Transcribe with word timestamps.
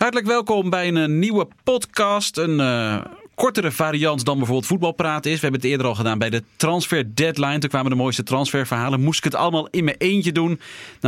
Hartelijk 0.00 0.28
welkom 0.28 0.70
bij 0.70 0.88
een 0.88 0.96
eh, 0.96 1.08
nieuwe 1.08 1.48
podcast. 1.64 2.36
Een 2.36 2.60
eh, 2.60 3.00
kortere 3.34 3.70
variant 3.70 4.24
dan 4.24 4.36
bijvoorbeeld 4.36 4.66
voetbalpraat 4.66 5.26
is. 5.26 5.34
We 5.34 5.40
hebben 5.40 5.60
het 5.60 5.70
eerder 5.70 5.86
al 5.86 5.94
gedaan 5.94 6.18
bij 6.18 6.30
de 6.30 6.42
transfer 6.56 7.14
deadline. 7.14 7.58
Toen 7.58 7.70
kwamen 7.70 7.90
de 7.90 7.96
mooiste 7.96 8.22
transferverhalen. 8.22 9.00
Moest 9.00 9.18
ik 9.18 9.24
het 9.24 9.34
allemaal 9.34 9.68
in 9.70 9.84
mijn 9.84 9.96
eentje 9.96 10.32
doen? 10.32 10.48
Nou, 10.48 10.60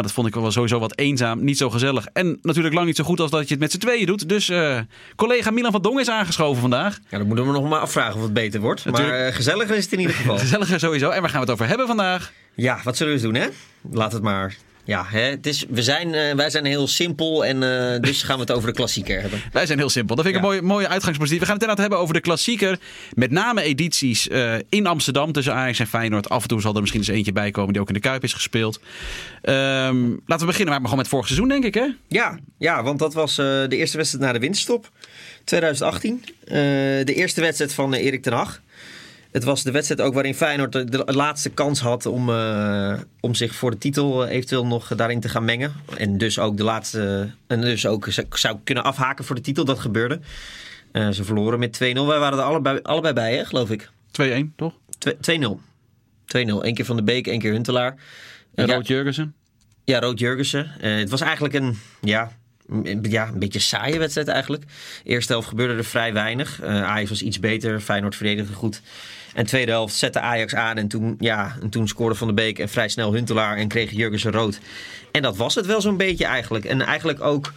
dat 0.06 0.12
vond 0.12 0.26
ik 0.26 0.34
wel 0.34 0.50
sowieso 0.50 0.78
wat 0.78 0.98
eenzaam. 0.98 1.44
Niet 1.44 1.58
zo 1.58 1.70
gezellig. 1.70 2.06
En 2.12 2.38
natuurlijk 2.42 2.74
lang 2.74 2.86
niet 2.86 2.96
zo 2.96 3.04
goed 3.04 3.20
als 3.20 3.30
dat 3.30 3.42
je 3.42 3.54
het 3.54 3.62
met 3.62 3.72
z'n 3.72 3.78
tweeën 3.78 4.06
doet. 4.06 4.28
Dus 4.28 4.48
eh, 4.48 4.78
collega 5.16 5.50
Milan 5.50 5.72
van 5.72 5.82
Dong 5.82 6.00
is 6.00 6.08
aangeschoven 6.08 6.60
vandaag. 6.60 6.98
Ja, 7.08 7.18
dan 7.18 7.26
moeten 7.26 7.46
we 7.46 7.52
nog 7.52 7.68
maar 7.68 7.80
afvragen 7.80 8.16
of 8.16 8.22
het 8.22 8.32
beter 8.32 8.60
wordt. 8.60 8.84
Natuurlijk. 8.84 9.18
Maar 9.18 9.32
gezelliger 9.32 9.76
is 9.76 9.84
het 9.84 9.92
in 9.92 10.00
ieder 10.00 10.16
geval. 10.16 10.38
Gezelliger 10.46 10.80
sowieso. 10.80 11.10
En 11.10 11.20
waar 11.20 11.30
gaan 11.30 11.40
we 11.40 11.46
het 11.46 11.54
over 11.54 11.68
hebben 11.68 11.86
vandaag? 11.86 12.32
ja, 12.54 12.80
wat 12.84 12.96
zullen 12.96 13.12
we 13.12 13.18
eens 13.18 13.32
doen, 13.32 13.42
hè? 13.42 13.48
Laat 13.90 14.12
het 14.12 14.22
maar. 14.22 14.56
Ja, 14.84 15.04
hè? 15.08 15.20
Het 15.20 15.46
is, 15.46 15.64
we 15.68 15.82
zijn, 15.82 16.14
eh, 16.14 16.34
wij 16.34 16.50
zijn 16.50 16.64
heel 16.64 16.86
simpel 16.86 17.44
en 17.44 17.62
eh, 17.92 18.00
dus 18.00 18.22
gaan 18.22 18.34
we 18.34 18.40
het 18.40 18.50
over 18.50 18.68
de 18.68 18.74
klassieker 18.74 19.20
hebben. 19.20 19.40
Wij 19.52 19.66
zijn 19.66 19.78
heel 19.78 19.88
simpel. 19.90 20.16
Dat 20.16 20.24
vind 20.24 20.36
ik 20.36 20.42
Ja. 20.42 20.48
een 20.48 20.54
mooie, 20.54 20.66
mooie 20.72 20.88
uitgangspositie. 20.88 21.40
We 21.40 21.44
gaan 21.46 21.54
het 21.54 21.62
inderdaad 21.62 21.86
hebben 21.88 22.02
over 22.04 22.14
de 22.14 22.20
klassieker. 22.28 22.78
Met 23.14 23.30
name 23.30 23.62
edities 23.62 24.28
eh, 24.28 24.54
in 24.68 24.86
Amsterdam 24.86 25.32
tussen 25.32 25.54
Ajax 25.54 25.78
en 25.78 25.86
Feyenoord. 25.86 26.28
Af 26.28 26.42
en 26.42 26.48
toe 26.48 26.60
zal 26.60 26.74
er 26.74 26.80
misschien 26.80 27.00
eens 27.00 27.10
eentje 27.10 27.32
bij 27.32 27.50
komen 27.50 27.72
die 27.72 27.82
ook 27.82 27.88
in 27.88 27.94
de 27.94 28.00
Kuip 28.00 28.22
is 28.22 28.32
gespeeld. 28.32 28.80
Ehm, 29.42 30.10
laten 30.26 30.46
we 30.46 30.46
beginnen 30.46 30.68
maar 30.68 30.80
gewoon 30.82 30.96
met 30.96 31.08
vorig 31.08 31.26
seizoen, 31.26 31.48
denk 31.48 31.64
ik. 31.64 31.74
Hè? 31.74 31.86
Ja, 32.08 32.38
ja 32.58 32.82
want 32.82 32.98
dat 32.98 33.14
was 33.14 33.34
de 33.36 33.66
eerste 33.70 33.96
wedstrijd 33.96 34.24
na 34.24 34.32
de 34.32 34.38
winterstop. 34.38 34.90
2018. 35.44 36.24
Eh, 36.44 36.54
de 37.04 37.14
eerste 37.14 37.40
wedstrijd 37.40 37.74
van 37.74 37.94
Erik 37.94 38.22
ten 38.22 38.32
Hag. 38.32 38.60
Het 39.32 39.44
was 39.44 39.62
de 39.62 39.70
wedstrijd 39.70 40.00
ook 40.00 40.14
waarin 40.14 40.34
Feyenoord 40.34 40.72
de, 40.72 40.84
de 40.84 41.04
laatste 41.06 41.50
kans 41.50 41.80
had 41.80 42.06
om, 42.06 42.28
eh, 42.30 43.00
om 43.20 43.34
zich 43.34 43.54
voor 43.54 43.70
de 43.70 43.78
titel 43.78 44.26
eh, 44.26 44.34
eventueel 44.34 44.66
nog 44.66 44.88
daarin 44.96 45.20
te 45.20 45.28
gaan 45.28 45.44
mengen. 45.44 45.72
En 45.96 46.18
dus 46.18 46.38
ook 46.38 46.56
de 46.56 46.64
laatste. 46.64 47.30
En 47.46 47.60
dus 47.60 47.86
ook 47.86 48.08
zou- 48.30 48.58
kunnen 48.64 48.84
afhaken 48.84 49.24
voor 49.24 49.34
de 49.34 49.40
titel. 49.42 49.64
Dat 49.64 49.78
gebeurde. 49.78 50.20
Eh, 50.92 51.08
ze 51.10 51.24
verloren 51.24 51.58
met 51.58 51.72
2-0. 51.72 52.06
Wij 52.06 52.18
waren 52.18 52.38
er 52.38 52.44
allebei, 52.44 52.78
allebei 52.82 53.14
bij, 53.14 53.36
hè, 53.36 53.44
geloof 53.44 53.70
ik. 53.70 53.90
2-1, 54.10 54.52
toch? 54.56 54.74
Twee- 54.98 55.16
2-0. 55.20 55.60
2-0. 56.24 56.64
Eén 56.64 56.74
keer 56.74 56.84
Van 56.84 56.96
de 56.96 57.02
Beek, 57.02 57.26
één 57.26 57.38
keer 57.38 57.52
Huntelaar. 57.52 57.94
En 58.54 58.66
ja, 58.66 58.74
Rood 58.74 58.86
Jurgensen. 58.86 59.34
ja, 59.84 60.00
Rood 60.00 60.18
Jurgensen. 60.18 60.70
Het 60.80 61.10
was 61.10 61.20
eigenlijk 61.20 61.54
een, 61.54 61.78
ja, 62.00 62.32
ja, 63.02 63.28
een 63.28 63.38
beetje 63.38 63.58
saaie 63.58 63.98
wedstrijd 63.98 64.28
eigenlijk. 64.28 64.64
Eerste 65.04 65.32
helft 65.32 65.48
gebeurde 65.48 65.74
er 65.74 65.84
vrij 65.84 66.12
weinig. 66.12 66.60
Eh, 66.60 66.82
Ajax 66.84 67.08
was 67.08 67.22
iets 67.22 67.40
beter, 67.40 67.80
Feyenoord 67.80 68.16
verdedigde 68.16 68.52
goed. 68.54 68.82
En 69.34 69.46
tweede 69.46 69.70
helft 69.70 69.94
zette 69.94 70.20
Ajax 70.20 70.54
aan 70.54 70.76
en 70.76 70.88
toen, 70.88 71.16
ja, 71.18 71.56
en 71.62 71.68
toen 71.68 71.88
scoorde 71.88 72.14
Van 72.14 72.28
de 72.28 72.34
Beek 72.34 72.58
en 72.58 72.68
vrij 72.68 72.88
snel 72.88 73.12
Huntelaar 73.12 73.56
en 73.56 73.68
kreeg 73.68 73.90
Jurgensen 73.90 74.32
rood. 74.32 74.58
En 75.10 75.22
dat 75.22 75.36
was 75.36 75.54
het 75.54 75.66
wel 75.66 75.80
zo'n 75.80 75.96
beetje 75.96 76.24
eigenlijk. 76.24 76.64
En 76.64 76.80
eigenlijk 76.80 77.20
ook... 77.20 77.52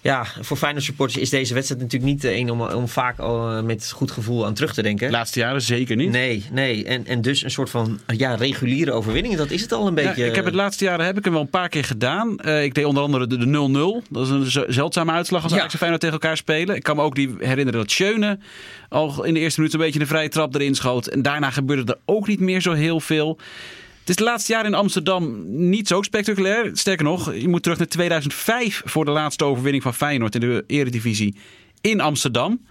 Ja, 0.00 0.26
voor 0.40 0.56
Feyenoord 0.56 0.84
supporters 0.84 1.18
is 1.20 1.30
deze 1.30 1.54
wedstrijd 1.54 1.82
natuurlijk 1.82 2.12
niet 2.12 2.24
een 2.24 2.50
om, 2.50 2.60
om 2.60 2.88
vaak 2.88 3.18
eh, 3.18 3.60
met 3.62 3.90
goed 3.94 4.10
gevoel 4.10 4.46
aan 4.46 4.54
terug 4.54 4.74
te 4.74 4.82
denken. 4.82 5.10
Laatste 5.10 5.38
jaren 5.38 5.62
zeker 5.62 5.96
niet. 5.96 6.10
Nee, 6.10 6.44
nee. 6.52 6.84
En, 6.84 7.06
en 7.06 7.22
dus 7.22 7.42
een 7.42 7.50
soort 7.50 7.70
van 7.70 7.98
ja, 8.16 8.34
reguliere 8.34 8.92
overwinning. 8.92 9.36
Dat 9.36 9.50
is 9.50 9.60
het 9.62 9.72
al 9.72 9.86
een 9.86 9.94
Ja, 9.96 10.02
beetje. 10.06 10.26
ik 10.26 10.34
heb 10.34 10.44
het 10.44 10.54
laatste 10.54 10.84
jaren 10.84 11.06
heb 11.06 11.18
ik 11.18 11.24
hem 11.24 11.32
wel 11.32 11.42
een 11.42 11.50
paar 11.50 11.68
keer 11.68 11.84
gedaan. 11.84 12.38
Eh, 12.38 12.64
ik 12.64 12.74
deed 12.74 12.84
onder 12.84 13.02
andere 13.02 13.26
de 13.26 13.36
de 13.38 13.46
0-0. 13.46 14.02
Dat 14.10 14.26
is 14.26 14.54
een 14.54 14.72
zeldzame 14.72 15.12
uitslag 15.12 15.42
als 15.42 15.52
Ja. 15.52 15.58
Ajax 15.58 15.72
en 15.72 15.78
Feyenoord 15.78 16.02
tegen 16.02 16.18
elkaar 16.20 16.36
spelen. 16.36 16.76
Ik 16.76 16.82
kan 16.82 16.96
me 16.96 17.02
ook 17.02 17.14
die 17.14 17.34
herinneren 17.38 17.80
dat 17.80 17.90
Schöne 17.90 18.38
al 18.88 19.24
in 19.24 19.34
de 19.34 19.40
eerste 19.40 19.60
minuut 19.60 19.74
een 19.74 19.80
beetje 19.80 20.00
een 20.00 20.06
vrije 20.06 20.28
trap 20.28 20.54
erin 20.54 20.74
schoot. 20.74 21.06
En 21.06 21.22
daarna 21.22 21.50
gebeurde 21.50 21.92
er 21.92 21.98
ook 22.04 22.26
niet 22.26 22.40
meer 22.40 22.60
zo 22.60 22.72
heel 22.72 23.00
veel. 23.00 23.38
Het 24.08 24.18
is 24.18 24.24
de 24.24 24.30
laatste 24.30 24.52
jaren 24.52 24.66
in 24.66 24.78
Amsterdam 24.78 25.44
niet 25.68 25.88
zo 25.88 26.02
spectaculair. 26.02 26.70
Sterker 26.72 27.04
nog, 27.04 27.34
je 27.34 27.48
moet 27.48 27.62
terug 27.62 27.78
naar 27.78 27.86
2005 27.86 28.82
voor 28.84 29.04
de 29.04 29.10
laatste 29.10 29.44
overwinning 29.44 29.82
van 29.82 29.94
Feyenoord 29.94 30.34
in 30.34 30.40
de 30.40 30.64
Eredivisie 30.66 31.36
in 31.80 32.00
Amsterdam. 32.00 32.66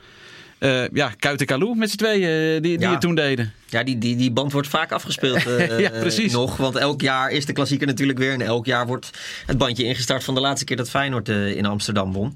Eh, 0.57 0.87
ja, 0.89 1.11
Kuit 1.19 1.39
en 1.39 1.45
Kalou 1.45 1.75
met 1.75 1.89
z'n 1.89 1.97
tweeën 1.97 2.55
eh, 2.55 2.61
die, 2.61 2.87
het 2.87 3.01
toen 3.01 3.15
deden. 3.15 3.53
Ja, 3.65 3.83
die, 3.83 3.97
die, 3.97 4.15
die 4.15 4.31
band 4.31 4.51
wordt 4.51 4.67
vaak 4.67 4.91
afgespeeld 4.91 5.45
eh, 5.47 5.79
Ja, 5.79 5.89
precies. 5.89 6.33
nog. 6.33 6.57
Want 6.57 6.75
elk 6.75 7.01
jaar 7.01 7.29
is 7.29 7.45
de 7.45 7.53
klassieker 7.53 7.87
natuurlijk 7.87 8.19
weer. 8.19 8.33
En 8.33 8.41
elk 8.41 8.65
jaar 8.65 8.87
wordt 8.87 9.09
het 9.45 9.57
bandje 9.57 9.83
ingestart 9.83 10.23
van 10.23 10.33
de 10.33 10.41
laatste 10.41 10.65
keer 10.65 10.77
dat 10.77 10.89
Feyenoord 10.89 11.29
in 11.29 11.65
Amsterdam 11.65 12.13
won. 12.13 12.35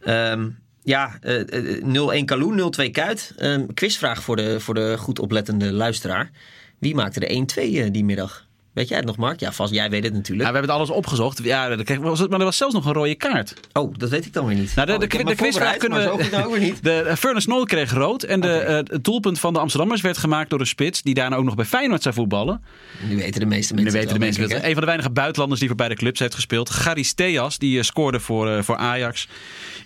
Ehm, 0.00 0.48
ja, 0.84 1.18
eh, 1.20 1.40
eh, 1.40 1.84
0-1 1.84 2.24
Kalou, 2.24 2.54
0-2 2.54 2.90
Kuit. 2.90 3.32
Ehm, 3.36 3.66
quizvraag 3.74 4.22
voor 4.22 4.36
de, 4.36 4.60
voor 4.60 4.74
de 4.74 4.96
goed 4.98 5.18
oplettende 5.18 5.72
luisteraar. 5.72 6.30
Wie 6.82 6.94
maakte 6.94 7.20
de 7.20 7.46
1-2 7.54 7.62
eh, 7.62 7.86
die 7.92 8.04
middag? 8.04 8.46
Weet 8.72 8.88
jij 8.88 8.96
het 8.96 9.06
nog, 9.06 9.16
Mark? 9.16 9.40
Ja, 9.40 9.52
vast. 9.52 9.72
Jij 9.72 9.90
weet 9.90 10.02
het 10.02 10.12
Ja, 10.12 10.18
natuurlijk. 10.18 10.48
we 10.48 10.54
hebben 10.54 10.70
het 10.70 10.80
alles 10.80 10.90
opgezocht. 10.96 11.44
Ja, 11.44 11.68
dat 11.68 11.84
kreeg- 11.84 11.98
was 11.98 12.28
maar 12.28 12.38
er 12.38 12.44
was 12.44 12.56
zelfs 12.56 12.74
nog 12.74 12.86
een 12.86 12.92
rode 12.92 13.14
kaart. 13.14 13.54
Oh, 13.72 13.94
dat 13.96 14.08
weet 14.08 14.26
ik 14.26 14.32
dan 14.32 14.46
weer 14.46 14.56
niet. 14.56 14.74
Nou, 14.74 14.86
de, 14.86 14.92
Oh, 14.92 15.26
de, 15.26 15.34
quizvraag 15.34 15.76
kunnen 15.76 15.98
we... 15.98 16.28
nou 16.30 16.44
ook 16.44 16.50
weer 16.50 16.60
niet. 16.60 16.82
De 16.84 17.04
uh, 17.06 17.14
Furnace 17.14 17.62
kreeg 17.64 17.92
rood. 17.92 18.22
En 18.22 18.40
de, 18.40 18.48
eh, 18.52 18.74
het 18.74 19.04
doelpunt 19.04 19.40
van 19.40 19.52
de 19.52 19.58
Amsterdammers 19.58 20.00
werd 20.00 20.18
gemaakt 20.18 20.50
door 20.50 20.60
een 20.60 20.66
spits. 20.66 21.02
Die 21.02 21.14
daarna 21.14 21.36
ook 21.36 21.44
nog 21.44 21.54
bij 21.54 21.64
Feyenoord 21.64 22.02
zou 22.02 22.14
voetballen. 22.14 22.62
Nu 23.08 23.16
weten 23.16 23.40
de 23.40 23.46
meeste 23.46 23.74
Nu 23.74 23.82
mensen 23.82 24.00
weten 24.00 24.18
de 24.18 24.24
het 24.26 24.36
wel, 24.36 24.46
mensen? 24.48 24.66
Een 24.66 24.72
van 24.72 24.80
de 24.80 24.86
weinige 24.86 25.10
buitenlanders 25.10 25.60
die 25.60 25.68
voor 25.68 25.78
beide 25.78 25.96
clubs 25.96 26.18
heeft 26.20 26.34
gespeeld. 26.34 26.70
Gary 26.70 27.02
Steas, 27.02 27.58
die 27.58 27.78
eh, 27.78 27.84
scoorde 27.84 28.20
voor, 28.20 28.48
eh, 28.50 28.62
voor 28.62 28.76
Ajax. 28.76 29.28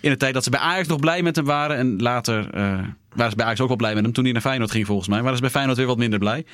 In 0.01 0.09
de 0.09 0.17
tijd 0.17 0.33
dat 0.33 0.43
ze 0.43 0.49
bij 0.49 0.59
Ajax 0.59 0.87
nog 0.87 0.99
blij 0.99 1.21
met 1.21 1.35
hem 1.35 1.45
waren. 1.45 1.77
En 1.77 2.01
later 2.01 2.49
eh, 2.53 2.79
waren 3.17 3.31
ze 3.31 3.37
bij 3.37 3.45
Ajax 3.45 3.61
ook 3.61 3.67
wel 3.67 3.77
blij 3.77 3.93
met 3.93 4.03
hem. 4.03 4.13
Toen 4.13 4.23
hij 4.23 4.33
naar 4.33 4.41
Feyenoord 4.41 4.71
ging 4.71 4.85
volgens 4.85 5.07
mij. 5.07 5.21
Waren 5.21 5.35
ze 5.35 5.41
bij 5.41 5.51
Feyenoord 5.51 5.77
weer 5.77 5.87
wat 5.87 5.97
minder 5.97 6.19
blij. 6.19 6.45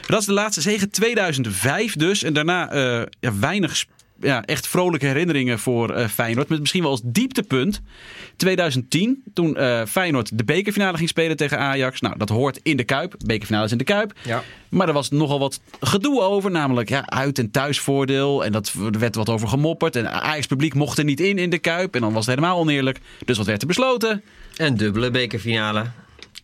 Maar 0.00 0.06
dat 0.06 0.20
is 0.20 0.26
de 0.26 0.32
laatste 0.32 0.60
zege 0.60 0.88
2005 0.88 1.96
dus. 1.96 2.22
En 2.22 2.32
daarna 2.32 2.70
eh, 2.70 3.02
ja, 3.20 3.38
weinig 3.38 3.84
ja, 4.20 4.42
echt 4.44 4.66
vrolijke 4.66 5.06
herinneringen 5.06 5.58
voor 5.58 5.90
eh, 5.90 6.08
Feyenoord. 6.08 6.48
Met 6.48 6.60
misschien 6.60 6.82
wel 6.82 6.90
als 6.90 7.00
dieptepunt 7.04 7.80
2010. 8.36 9.22
Toen 9.34 9.56
eh, 9.56 9.82
Feyenoord 9.88 10.38
de 10.38 10.44
bekerfinale 10.44 10.96
ging 10.96 11.08
spelen 11.08 11.36
tegen 11.36 11.58
Ajax. 11.58 12.00
Nou, 12.00 12.18
dat 12.18 12.28
hoort 12.28 12.60
in 12.62 12.76
de 12.76 12.84
Kuip. 12.84 13.14
Bekerfinale 13.26 13.64
is 13.64 13.72
in 13.72 13.78
de 13.78 13.84
Kuip. 13.84 14.12
Ja. 14.22 14.42
Maar 14.68 14.88
er 14.88 14.94
was 14.94 15.10
nogal 15.10 15.38
wat 15.38 15.60
gedoe 15.80 16.20
over. 16.20 16.50
Namelijk 16.50 16.88
ja, 16.88 17.06
uit- 17.06 17.38
en 17.38 17.50
thuisvoordeel. 17.50 18.44
En 18.44 18.52
dat, 18.52 18.72
er 18.92 18.98
werd 18.98 19.14
wat 19.14 19.28
over 19.28 19.48
gemopperd. 19.48 19.96
En 19.96 20.10
Ajax-publiek 20.22 20.74
mocht 20.74 20.98
er 20.98 21.04
niet 21.04 21.20
in 21.20 21.38
in 21.38 21.50
de 21.50 21.58
Kuip. 21.58 21.94
En 21.94 22.00
dan 22.00 22.12
was 22.12 22.26
het 22.26 22.34
helemaal 22.34 22.58
oneerlijk. 22.58 23.00
Dus 23.24 23.36
wat 23.36 23.46
werd 23.46 23.60
er 23.60 23.66
besloten? 23.66 24.22
Een 24.56 24.76
dubbele 24.76 25.10
bekerfinale. 25.10 25.84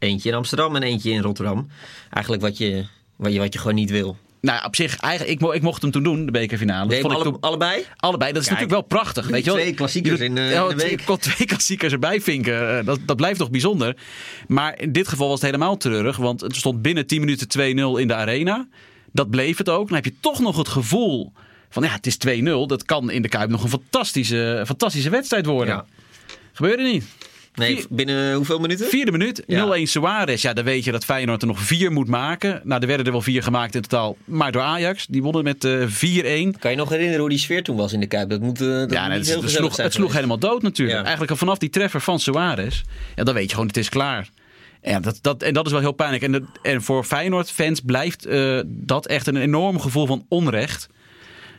Eentje 0.00 0.28
in 0.28 0.34
Amsterdam 0.34 0.76
en 0.76 0.82
eentje 0.82 1.10
in 1.10 1.22
Rotterdam. 1.22 1.68
Eigenlijk 2.10 2.42
wat 2.42 2.58
je, 2.58 2.84
wat 3.16 3.32
je, 3.32 3.38
wat 3.38 3.52
je 3.52 3.58
gewoon 3.58 3.74
niet 3.74 3.90
wil. 3.90 4.16
Nou, 4.40 4.64
op 4.64 4.76
zich, 4.76 4.96
eigenlijk, 4.96 5.32
ik, 5.32 5.40
mo- 5.40 5.52
ik 5.52 5.62
mocht 5.62 5.82
hem 5.82 5.90
toen 5.90 6.02
doen, 6.02 6.24
de 6.26 6.30
bekerfinale. 6.32 7.00
Vond 7.00 7.12
ik 7.12 7.18
alle, 7.18 7.24
toen- 7.24 7.40
allebei? 7.40 7.84
Allebei, 7.96 8.32
dat 8.32 8.42
is 8.42 8.48
Kijk, 8.48 8.60
natuurlijk 8.60 8.88
wel 8.88 8.98
prachtig. 9.00 9.26
Weet 9.28 9.44
je 9.44 9.50
wel? 9.50 9.60
twee 9.60 9.74
klassiekers 9.74 10.18
Je 10.20 10.28
doet- 10.28 10.36
in, 10.38 10.44
eh, 10.44 10.52
ja, 10.52 10.62
in 10.62 10.68
de 10.68 10.82
week. 10.82 11.00
Je 11.00 11.06
kon 11.06 11.18
twee 11.18 11.46
klassiekers 11.52 11.92
erbij 11.92 12.20
vinken. 12.20 12.78
Eh, 12.78 12.84
Dat, 12.86 12.98
dat 13.06 13.16
blijft 13.16 13.38
toch 13.38 13.50
bijzonder. 13.50 13.96
Maar 14.48 14.78
in 14.80 14.92
dit 14.92 15.08
geval 15.08 15.26
was 15.28 15.40
het 15.40 15.50
helemaal 15.50 15.76
treurig. 15.76 16.16
Want 16.16 16.40
het 16.40 16.56
stond 16.56 16.82
binnen 16.82 17.06
10 17.06 17.20
minuten 17.20 17.48
2-0 17.48 18.00
in 18.00 18.08
de 18.08 18.14
arena. 18.14 18.68
Dat 19.12 19.30
bleef 19.30 19.58
het 19.58 19.68
ook. 19.68 19.86
Dan 19.86 19.96
heb 19.96 20.04
je 20.04 20.14
toch 20.20 20.38
nog 20.40 20.56
het 20.56 20.68
gevoel 20.68 21.32
van 21.70 21.82
ja, 21.82 21.90
het 21.90 22.06
is 22.06 22.16
2-0. 22.16 22.66
Dat 22.66 22.84
kan 22.84 23.10
in 23.10 23.22
de 23.22 23.28
Kuip 23.28 23.50
nog 23.50 23.62
een 23.62 23.68
fantastische, 23.68 24.62
fantastische 24.66 25.10
wedstrijd 25.10 25.46
worden. 25.46 25.74
Ja. 25.74 25.84
Gebeurde 26.52 26.82
niet. 26.82 27.04
Nee, 27.54 27.74
Vier- 27.76 27.86
binnen 27.90 28.34
hoeveel 28.34 28.58
minuten? 28.58 28.86
Vierde 28.86 29.10
minuut, 29.12 29.42
Ja. 29.46 29.66
0-1 29.76 29.82
Suarez. 29.88 30.42
Ja, 30.42 30.52
dan 30.52 30.64
weet 30.64 30.84
je 30.84 30.92
dat 30.92 31.04
Feyenoord 31.04 31.40
er 31.42 31.48
nog 31.48 31.60
vier 31.60 31.92
moet 31.92 32.08
maken. 32.08 32.60
Nou, 32.64 32.80
er 32.80 32.86
werden 32.86 33.06
er 33.06 33.12
wel 33.12 33.20
vier 33.22 33.42
gemaakt 33.42 33.74
in 33.74 33.80
totaal. 33.82 34.16
Maar 34.24 34.52
door 34.52 34.62
Ajax, 34.62 35.06
die 35.06 35.22
wonnen 35.22 35.44
met 35.44 35.64
eh 35.64 35.86
4-1. 35.86 36.58
Kan 36.58 36.70
je 36.70 36.76
nog 36.76 36.88
herinneren 36.88 37.20
hoe 37.20 37.28
die 37.28 37.38
sfeer 37.38 37.62
toen 37.62 37.76
was 37.76 37.92
in 37.92 38.00
de 38.00 38.06
Kuip? 38.06 38.30
Dat 38.30 38.40
moet, 38.40 38.58
dat 38.58 38.90
Ja, 38.90 39.06
nee, 39.08 39.18
het, 39.18 39.26
sloeg, 39.50 39.76
het 39.76 39.92
sloeg 39.92 40.12
helemaal 40.12 40.38
dood 40.38 40.62
natuurlijk. 40.62 40.98
Ja. 40.98 41.04
Eigenlijk 41.04 41.38
vanaf 41.38 41.58
die 41.58 41.70
treffer 41.70 42.00
van 42.00 42.18
Suarez. 42.20 42.82
Ja, 43.16 43.24
dan 43.24 43.34
weet 43.34 43.44
je 43.44 43.50
gewoon, 43.50 43.66
het 43.66 43.76
is 43.76 43.88
klaar. 43.88 44.28
Ja, 44.82 45.00
dat, 45.00 45.18
dat, 45.22 45.42
en 45.42 45.54
dat 45.54 45.66
is 45.66 45.72
wel 45.72 45.80
heel 45.80 45.92
pijnlijk. 45.92 46.22
En, 46.22 46.32
dat- 46.32 46.42
en 46.62 46.82
voor 46.82 47.04
Feyenoord-fans 47.04 47.80
blijft 47.80 48.26
eh, 48.26 48.60
dat 48.66 49.06
echt 49.06 49.26
een 49.26 49.36
enorm 49.36 49.80
gevoel 49.80 50.06
van 50.06 50.24
onrecht. 50.28 50.88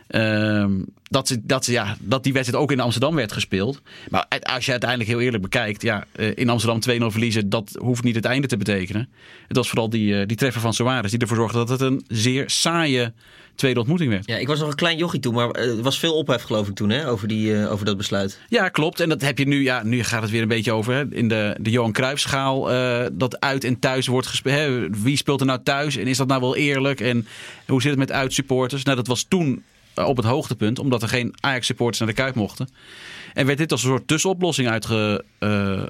Ehm, 0.07 0.71
dat, 1.11 1.27
ze, 1.27 1.39
dat, 1.43 1.65
ze, 1.65 1.71
ja, 1.71 1.97
dat 1.99 2.23
die 2.23 2.33
wedstrijd 2.33 2.63
ook 2.63 2.71
in 2.71 2.79
Amsterdam 2.79 3.15
werd 3.15 3.31
gespeeld. 3.31 3.81
Maar 4.09 4.25
als 4.41 4.65
je 4.65 4.71
uiteindelijk 4.71 5.09
heel 5.09 5.21
eerlijk 5.21 5.43
bekijkt, 5.43 5.81
ja, 5.81 6.05
eh, 6.11 6.31
in 6.35 6.49
Amsterdam 6.49 6.79
2-0 6.79 7.11
verliezen, 7.11 7.49
dat 7.49 7.77
hoeft 7.79 8.03
niet 8.03 8.15
het 8.15 8.25
einde 8.25 8.47
te 8.47 8.57
betekenen. 8.57 9.09
Het 9.47 9.57
was 9.57 9.69
vooral 9.69 9.89
die, 9.89 10.19
eh, 10.19 10.27
die 10.27 10.37
treffer 10.37 10.61
van 10.61 10.73
Suarez 10.73 11.11
die 11.11 11.19
ervoor 11.19 11.37
zorgde 11.37 11.57
dat 11.57 11.69
het 11.69 11.81
een 11.81 12.03
zeer 12.07 12.49
saaie 12.49 13.13
tweede 13.55 13.79
ontmoeting 13.79 14.11
werd. 14.11 14.27
Ja, 14.27 14.37
ik 14.37 14.47
was 14.47 14.59
nog 14.59 14.69
een 14.69 14.75
klein 14.75 14.97
jochie 14.97 15.19
toen, 15.19 15.33
maar 15.33 15.49
eh, 15.49 15.77
er 15.77 15.81
was 15.81 15.99
veel 15.99 16.13
ophef 16.13 16.41
geloof 16.41 16.67
ik 16.67 16.75
toen 16.75 16.89
hè, 16.89 17.09
over, 17.09 17.27
die, 17.27 17.57
eh, 17.57 17.71
over 17.71 17.85
dat 17.85 17.97
besluit. 17.97 18.39
Ja, 18.49 18.69
klopt. 18.69 18.99
En 18.99 19.09
dat 19.09 19.21
heb 19.21 19.37
je 19.37 19.47
nu. 19.47 19.63
Ja, 19.63 19.83
nu 19.83 20.03
gaat 20.03 20.21
het 20.21 20.31
weer 20.31 20.41
een 20.41 20.47
beetje 20.47 20.71
over. 20.71 20.93
Hè, 20.93 21.03
in 21.09 21.27
de, 21.27 21.57
de 21.61 21.69
Johan 21.69 21.91
Cruijffschaal. 21.91 22.71
eh 22.71 23.05
dat 23.11 23.39
uit 23.39 23.63
en 23.63 23.79
thuis 23.79 24.07
wordt 24.07 24.27
gespeeld. 24.27 25.01
Wie 25.01 25.17
speelt 25.17 25.39
er 25.39 25.45
nou 25.45 25.59
thuis? 25.63 25.97
En 25.97 26.07
is 26.07 26.17
dat 26.17 26.27
nou 26.27 26.41
wel 26.41 26.55
eerlijk? 26.55 26.99
En 26.99 27.27
hoe 27.67 27.81
zit 27.81 27.89
het 27.89 27.99
met 27.99 28.11
uitsupporters? 28.11 28.83
Nou, 28.83 28.97
dat 28.97 29.07
was 29.07 29.23
toen 29.23 29.53
eh, 29.53 29.70
op 30.05 30.17
het 30.17 30.25
hoogtepunt. 30.25 30.79
Omdat 30.79 31.01
er 31.01 31.07
geen 31.07 31.35
Ajax-supporters 31.39 31.99
naar 31.99 32.07
de 32.07 32.21
Kuip 32.21 32.35
mochten. 32.35 32.69
En 33.33 33.45
werd 33.45 33.57
dit 33.57 33.71
als 33.71 33.83
een 33.83 33.89
soort 33.89 34.07
tussenoplossing 34.07 34.69
eh, 35.39 35.83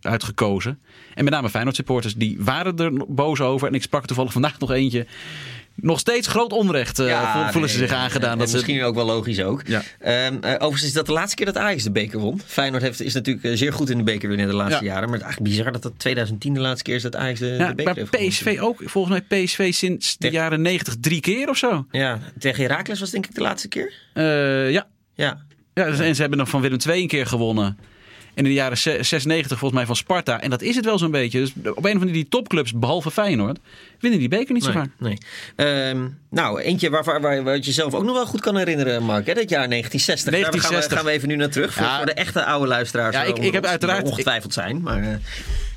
uitgekozen. 0.00 0.78
En 1.14 1.24
met 1.24 1.32
name 1.32 1.50
Feyenoord-supporters, 1.50 2.14
die 2.14 2.36
waren 2.40 2.76
er 2.76 2.92
boos 3.08 3.40
over. 3.40 3.68
En 3.68 3.74
ik 3.74 3.82
sprak 3.82 4.06
toevallig 4.06 4.32
vandaag 4.32 4.58
nog 4.58 4.70
eentje. 4.70 5.06
Nog 5.76 5.98
steeds 5.98 6.26
groot 6.26 6.52
onrecht 6.52 7.00
uh, 7.00 7.50
voelen 7.50 7.70
ze 7.70 7.76
zich 7.76 7.92
aangedaan. 7.92 8.32
En, 8.32 8.38
dat 8.38 8.52
misschien 8.52 8.82
ook 8.82 8.94
wel 8.94 9.04
logisch 9.04 9.42
ook. 9.42 9.62
Ja. 9.66 9.82
Um, 10.26 10.38
overigens 10.42 10.82
is 10.82 10.92
dat 10.92 11.06
de 11.06 11.12
laatste 11.12 11.36
keer 11.36 11.46
dat 11.46 11.56
Ajax 11.56 11.82
de 11.82 11.90
beker 11.90 12.18
won. 12.18 12.40
Feyenoord 12.46 12.82
heeft, 12.82 13.00
is 13.00 13.14
natuurlijk 13.14 13.56
zeer 13.58 13.72
goed 13.72 13.90
in 13.90 13.98
de 13.98 14.04
beker 14.04 14.28
winnen 14.28 14.46
de 14.46 14.54
laatste 14.54 14.84
jaren. 14.84 15.08
Maar 15.08 15.18
het 15.18 15.20
is 15.20 15.26
eigenlijk 15.26 15.56
bizar 15.56 15.72
dat 15.72 15.82
dat 15.82 15.92
2010 15.96 16.54
de 16.54 16.60
laatste 16.60 16.84
keer 16.84 16.94
is 16.94 17.02
dat 17.02 17.16
Ajax 17.16 17.38
de, 17.38 17.72
beker 17.76 17.94
heeft 17.94 18.08
gewonnen. 18.08 18.30
PSV 18.30 18.58
ook. 18.60 18.82
Volgens 18.84 19.22
mij 19.28 19.44
PSV 19.44 19.72
sinds 19.72 20.16
de 20.16 20.30
jaren 20.30 20.62
90 20.62 20.94
drie 21.00 21.20
keer 21.20 21.48
of 21.48 21.56
zo. 21.56 21.86
Ja, 21.90 22.18
tegen 22.38 22.62
Heracles 22.62 23.00
was 23.00 23.10
denk 23.10 23.26
ik 23.26 23.34
de 23.34 23.40
laatste 23.40 23.68
keer. 23.68 23.92
Uh, 24.14 24.70
ja. 24.70 24.86
Ja. 25.14 25.44
ja 25.74 25.84
dus, 25.84 25.98
en 25.98 26.14
ze 26.14 26.20
hebben 26.20 26.38
nog 26.38 26.48
van 26.48 26.60
Willem 26.60 26.78
II 26.88 27.02
een 27.02 27.08
keer 27.08 27.26
gewonnen. 27.26 27.78
En 28.36 28.44
in 28.44 28.50
de 28.50 28.52
jaren 28.52 28.78
96 28.78 29.46
volgens 29.46 29.72
mij 29.72 29.86
van 29.86 29.96
Sparta. 29.96 30.40
En 30.40 30.50
dat 30.50 30.62
is 30.62 30.76
het 30.76 30.84
wel 30.84 30.98
zo'n 30.98 31.10
beetje. 31.10 31.38
Dus 31.40 31.52
op 31.74 31.84
een 31.84 31.98
van 31.98 32.06
die 32.06 32.28
topclubs, 32.28 32.72
behalve 32.72 33.10
Feyenoord, 33.10 33.58
winnen 34.00 34.20
die 34.20 34.28
beker 34.28 34.54
niet 34.54 34.64
zo 34.64 34.70
vaak. 34.70 34.88
Nee. 34.98 35.18
Um, 35.90 36.18
nou, 36.30 36.60
eentje 36.60 36.90
waar, 36.90 37.20
waar, 37.20 37.42
waar, 37.42 37.56
je 37.56 37.72
zelf 37.72 37.94
ook 37.94 38.04
nog 38.04 38.14
wel 38.14 38.26
goed 38.26 38.40
kan 38.40 38.56
herinneren, 38.56 39.02
Mark. 39.02 39.26
Hè? 39.26 39.34
Dat 39.34 39.50
jaar 39.50 39.68
1960. 39.68 40.32
1960. 40.32 40.88
Daar 40.88 40.98
gaan 40.98 41.06
we, 41.06 41.12
even 41.12 41.28
nu 41.28 41.36
naar 41.36 41.50
terug. 41.50 41.74
Voor, 41.74 41.96
voor 41.96 42.06
de 42.06 42.12
echte 42.12 42.44
oude 42.44 42.66
luisteraars. 42.66 43.14
Ja, 43.14 43.22
ik, 43.22 43.38
ik 43.38 43.52
heb 43.52 43.64
uiteraard... 43.64 44.04
ongetwijfeld 44.04 44.52
zijn. 44.52 44.80
Maar, 44.80 45.02
uh, 45.02 45.08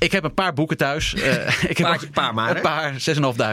ik 0.00 0.12
heb 0.12 0.24
een 0.24 0.34
paar 0.34 0.54
boeken 0.54 0.76
thuis. 0.76 1.14
Uh, 1.14 1.22
ik 1.70 1.78
heb 1.78 1.86
paar, 1.86 2.06
paar 2.12 2.34
maar. 2.34 2.56
Een 2.56 2.62
paar, 2.62 2.92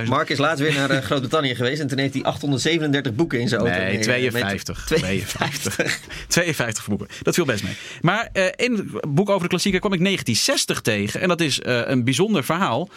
6.500. 0.04 0.10
Mark 0.10 0.30
is 0.30 0.38
laatst 0.38 0.60
weer 0.64 0.74
naar 0.74 0.92
uh, 0.92 0.98
Groot-Brittannië 0.98 1.56
geweest. 1.56 1.82
En 1.82 1.88
toen 1.88 1.98
heeft 1.98 2.14
hij 2.14 2.24
837 2.24 3.16
boeken 3.16 3.40
in 3.40 3.48
zijn 3.48 3.62
auto. 3.62 3.78
Nee, 3.78 4.00
52. 4.00 4.86
52. 4.86 6.00
52 6.28 6.88
boeken. 6.88 7.08
Dat 7.22 7.36
viel 7.36 7.46
best 7.46 7.64
mee. 7.64 7.74
Maar 8.02 8.30
in 8.56 8.74
het 8.74 9.14
boek 9.14 9.30
over 9.30 9.42
de 9.42 9.48
klassieker 9.48 9.80
kwam 9.80 9.94
ik 9.94 10.00
1960 10.00 10.82
tegen. 10.82 11.22
En 11.22 11.28
dat 11.28 11.42
is 11.42 11.60
een 11.64 12.04
bijzonder 12.04 12.44
verhaal. 12.44 12.90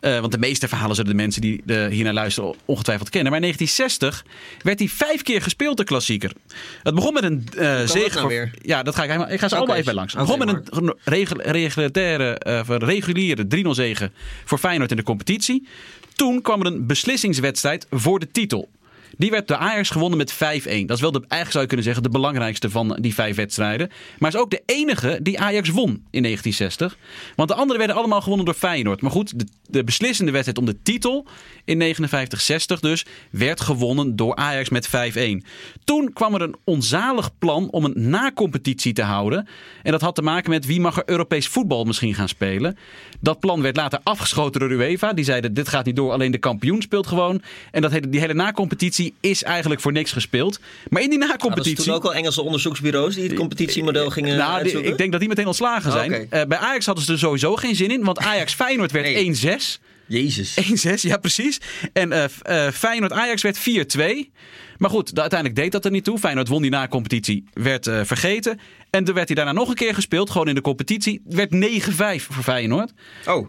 Uh, 0.00 0.18
want 0.18 0.32
de 0.32 0.38
meeste 0.38 0.68
verhalen 0.68 0.96
zullen 0.96 1.10
de 1.10 1.16
mensen 1.16 1.40
die 1.40 1.62
uh, 1.66 1.86
hier 1.86 2.04
naar 2.04 2.12
luisteren 2.12 2.54
ongetwijfeld 2.64 3.08
kennen. 3.08 3.32
Maar 3.32 3.40
in 3.40 3.46
1960 3.46 4.24
werd 4.62 4.78
hij 4.78 4.88
vijf 4.88 5.22
keer 5.22 5.42
gespeeld, 5.42 5.76
de 5.76 5.84
klassieker. 5.84 6.32
Het 6.82 6.94
begon 6.94 7.12
met 7.12 7.22
een 7.22 7.48
uh, 7.58 7.80
zege. 7.86 8.20
Nou. 8.20 8.50
Ja, 8.62 8.82
dat 8.82 8.94
ga 8.94 9.02
ik 9.02 9.10
helemaal. 9.10 9.32
Ik 9.32 9.40
ga 9.40 9.48
ze 9.48 9.54
okay. 9.54 9.58
allemaal 9.58 9.76
even 9.76 9.94
langs. 9.94 10.12
Het 10.12 10.22
begon 10.22 10.38
met 10.38 10.48
een 10.70 10.94
regulaire, 11.04 12.38
reguliere 12.66 13.46
3-0 13.64 13.68
zege 13.70 14.10
voor 14.44 14.58
Feyenoord 14.58 14.90
in 14.90 14.96
de 14.96 15.02
competitie. 15.02 15.68
Toen 16.14 16.42
kwam 16.42 16.60
er 16.60 16.66
een 16.66 16.86
beslissingswedstrijd 16.86 17.86
voor 17.90 18.18
de 18.18 18.30
titel. 18.30 18.68
Die 19.16 19.30
werd 19.30 19.48
door 19.48 19.56
Ajax 19.56 19.90
gewonnen 19.90 20.18
met 20.18 20.34
5-1. 20.34 20.36
Dat 20.86 20.96
is 20.96 21.00
wel 21.00 21.12
de, 21.12 21.18
eigenlijk 21.18 21.50
zou 21.50 21.62
je 21.62 21.66
kunnen 21.66 21.84
zeggen 21.84 22.02
de 22.02 22.08
belangrijkste 22.08 22.70
van 22.70 22.98
die 23.00 23.14
vijf 23.14 23.36
wedstrijden. 23.36 23.90
Maar 24.18 24.34
is 24.34 24.40
ook 24.40 24.50
de 24.50 24.62
enige 24.66 25.18
die 25.22 25.40
Ajax 25.40 25.68
won 25.68 25.90
in 26.10 26.22
1960. 26.22 26.96
Want 27.36 27.48
de 27.48 27.54
anderen 27.54 27.78
werden 27.78 27.96
allemaal 27.96 28.20
gewonnen 28.20 28.46
door 28.46 28.54
Feyenoord. 28.54 29.00
Maar 29.00 29.10
goed, 29.10 29.38
de, 29.38 29.46
de 29.62 29.84
beslissende 29.84 30.32
wedstrijd 30.32 30.58
om 30.58 30.64
de 30.64 30.82
titel 30.82 31.26
in 31.64 31.96
59-60 31.96 32.80
dus 32.80 33.06
werd 33.30 33.60
gewonnen 33.60 34.16
door 34.16 34.36
Ajax 34.36 34.68
met 34.68 34.88
5-1. 34.88 34.90
Toen 35.84 36.12
kwam 36.12 36.34
er 36.34 36.42
een 36.42 36.56
onzalig 36.64 37.38
plan 37.38 37.70
om 37.70 37.84
een 37.84 38.10
na-competitie 38.10 38.92
te 38.92 39.02
houden. 39.02 39.48
En 39.82 39.92
dat 39.92 40.00
had 40.00 40.14
te 40.14 40.22
maken 40.22 40.50
met 40.50 40.66
wie 40.66 40.80
mag 40.80 40.96
er 40.96 41.02
Europees 41.06 41.48
voetbal 41.48 41.84
misschien 41.84 42.14
gaan 42.14 42.28
spelen. 42.28 42.76
Dat 43.20 43.40
plan 43.40 43.62
werd 43.62 43.76
later 43.76 44.00
afgeschoten 44.02 44.60
door 44.60 44.70
UEFA. 44.70 45.12
Die 45.12 45.24
zeiden 45.24 45.54
dit 45.54 45.68
gaat 45.68 45.84
niet 45.84 45.96
door, 45.96 46.12
alleen 46.12 46.30
de 46.30 46.38
kampioen 46.38 46.82
speelt 46.82 47.06
gewoon. 47.06 47.42
En 47.70 47.82
dat, 47.82 47.92
die 48.08 48.20
hele 48.20 48.34
na-competitie 48.34 48.99
is 49.20 49.42
eigenlijk 49.42 49.80
voor 49.80 49.92
niks 49.92 50.12
gespeeld. 50.12 50.60
Maar 50.88 51.02
in 51.02 51.10
die 51.10 51.18
na-competitie... 51.18 51.74
Nou, 51.74 51.84
toen 51.84 51.94
ook 51.94 52.04
al 52.04 52.14
Engelse 52.14 52.42
onderzoeksbureaus 52.42 53.14
die 53.14 53.24
het 53.24 53.34
competitiemodel 53.34 54.10
gingen 54.10 54.36
nou, 54.36 54.68
ik 54.68 54.98
denk 54.98 55.10
dat 55.10 55.20
die 55.20 55.28
meteen 55.28 55.46
ontslagen 55.46 55.92
zijn. 55.92 56.12
Uh, 56.12 56.28
bij 56.28 56.58
Ajax 56.58 56.86
hadden 56.86 57.04
ze 57.04 57.12
er 57.12 57.18
sowieso 57.18 57.56
geen 57.56 57.76
zin 57.76 57.90
in. 57.90 58.04
Want 58.04 58.18
Ajax 58.18 58.54
Feyenoord 58.54 58.92
werd 58.92 59.06
nee. 59.06 59.58
1-6. 59.58 59.80
Jezus. 60.10 60.58
1-6, 60.88 60.94
ja 61.00 61.16
precies. 61.16 61.60
En 61.92 62.12
uh, 62.12 62.24
uh, 62.48 62.68
Feyenoord 62.68 63.12
Ajax 63.12 63.42
werd 63.42 63.58
4-2. 63.58 63.62
Maar 64.78 64.90
goed, 64.90 65.18
uiteindelijk 65.18 65.60
deed 65.60 65.72
dat 65.72 65.84
er 65.84 65.90
niet 65.90 66.04
toe. 66.04 66.18
Feyenoord 66.18 66.48
won 66.48 66.62
die 66.62 66.70
na-competitie, 66.70 67.44
werd 67.52 67.86
uh, 67.86 68.00
vergeten. 68.04 68.60
En 68.90 69.04
toen 69.04 69.14
werd 69.14 69.26
hij 69.26 69.36
daarna 69.36 69.52
nog 69.52 69.68
een 69.68 69.74
keer 69.74 69.94
gespeeld, 69.94 70.30
gewoon 70.30 70.48
in 70.48 70.54
de 70.54 70.60
competitie. 70.60 71.22
Werd 71.24 71.54
9-5 71.54 72.24
voor 72.28 72.42
Feyenoord. 72.42 72.92
Oh. 73.26 73.48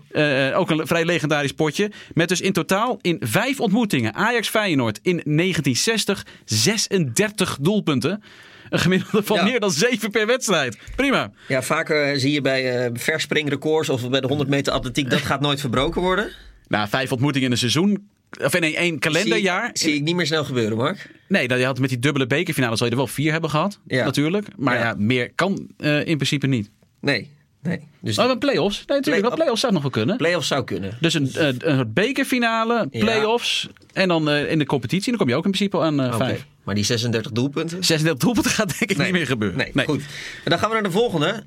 Ook 0.55 0.69
een 0.69 0.87
vrij 0.87 1.05
legendarisch 1.05 1.51
potje. 1.51 1.91
Met 2.13 2.29
dus 2.29 2.41
in 2.41 2.53
totaal 2.53 2.99
in 3.01 3.17
vijf 3.19 3.59
ontmoetingen 3.59 4.13
Ajax-Feyenoord 4.13 4.99
in 5.01 5.21
1960 5.25 6.25
36 6.45 7.57
doelpunten. 7.61 8.23
Een 8.69 8.79
gemiddelde 8.79 9.23
van 9.23 9.37
ja. 9.37 9.43
meer 9.43 9.59
dan 9.59 9.71
7 9.71 10.11
per 10.11 10.25
wedstrijd. 10.25 10.77
Prima. 10.95 11.31
Ja, 11.47 11.61
vaker 11.61 12.19
zie 12.19 12.31
je 12.31 12.41
bij 12.41 12.85
uh, 12.85 12.89
verspringrecords 12.93 13.89
of 13.89 14.09
bij 14.09 14.21
de 14.21 14.27
100 14.27 14.49
meter 14.49 14.73
atletiek... 14.73 15.09
dat 15.09 15.19
gaat 15.31 15.41
nooit 15.41 15.59
verbroken 15.59 16.01
worden. 16.01 16.31
Nou, 16.71 16.89
vijf 16.89 17.11
ontmoetingen 17.11 17.45
in 17.45 17.51
een 17.51 17.57
seizoen 17.57 18.09
of 18.43 18.55
in 18.55 18.75
één 18.75 18.99
kalenderjaar. 18.99 19.69
Zie, 19.73 19.89
zie, 19.89 19.97
ik 19.97 20.03
niet 20.03 20.15
meer 20.15 20.25
snel 20.25 20.43
gebeuren, 20.43 20.77
Mark. 20.77 21.11
Nee, 21.27 21.47
dat 21.47 21.59
je 21.59 21.65
had 21.65 21.79
met 21.79 21.89
die 21.89 21.99
dubbele 21.99 22.27
bekerfinale 22.27 22.75
zal 22.75 22.85
je 22.85 22.91
er 22.91 22.97
wel 22.97 23.07
vier 23.07 23.31
hebben 23.31 23.49
gehad, 23.49 23.79
ja. 23.87 24.05
natuurlijk. 24.05 24.47
Maar 24.57 24.75
ja. 24.75 24.81
ja 24.81 24.95
meer 24.97 25.31
kan 25.35 25.67
uh, 25.77 25.97
in 25.97 26.15
principe 26.15 26.47
niet. 26.47 26.69
Nee, 26.99 27.29
nee. 27.61 27.79
Dus 27.99 28.17
oh, 28.17 28.37
play-offs? 28.37 28.77
Nee, 28.85 28.97
natuurlijk. 28.97 29.25
Play 29.25 29.37
play-offs 29.37 29.61
zou 29.61 29.73
nog 29.73 29.81
wel 29.81 29.91
kunnen. 29.91 30.17
Play-offs 30.17 30.47
zou 30.47 30.63
kunnen. 30.63 30.97
Dus 30.99 31.13
een, 31.13 31.31
uh, 31.37 31.47
een 31.57 31.93
bekerfinale, 31.93 32.87
play-offs 32.87 33.69
en 33.93 34.07
dan 34.07 34.29
uh, 34.29 34.51
in 34.51 34.59
de 34.59 34.65
competitie. 34.65 35.09
Dan 35.09 35.19
kom 35.19 35.29
je 35.29 35.35
ook 35.35 35.45
in 35.45 35.51
principe 35.51 35.79
aan 35.79 35.99
okay. 35.99 36.17
vijf. 36.17 36.45
Maar 36.63 36.75
die 36.75 36.83
36 36.83 37.31
doelpunten? 37.31 37.83
36 37.83 38.23
doelpunten 38.23 38.51
gaat 38.51 38.79
denk 38.79 38.91
ik 38.91 38.97
nee. 38.97 39.05
niet 39.05 39.15
meer 39.15 39.27
gebeuren. 39.27 39.57
Nee, 39.57 39.71
nee. 39.73 39.85
goed. 39.85 40.01
En 40.43 40.49
dan 40.49 40.59
gaan 40.59 40.67
we 40.67 40.73
naar 40.73 40.83
de 40.83 40.91
volgende. 40.91 41.43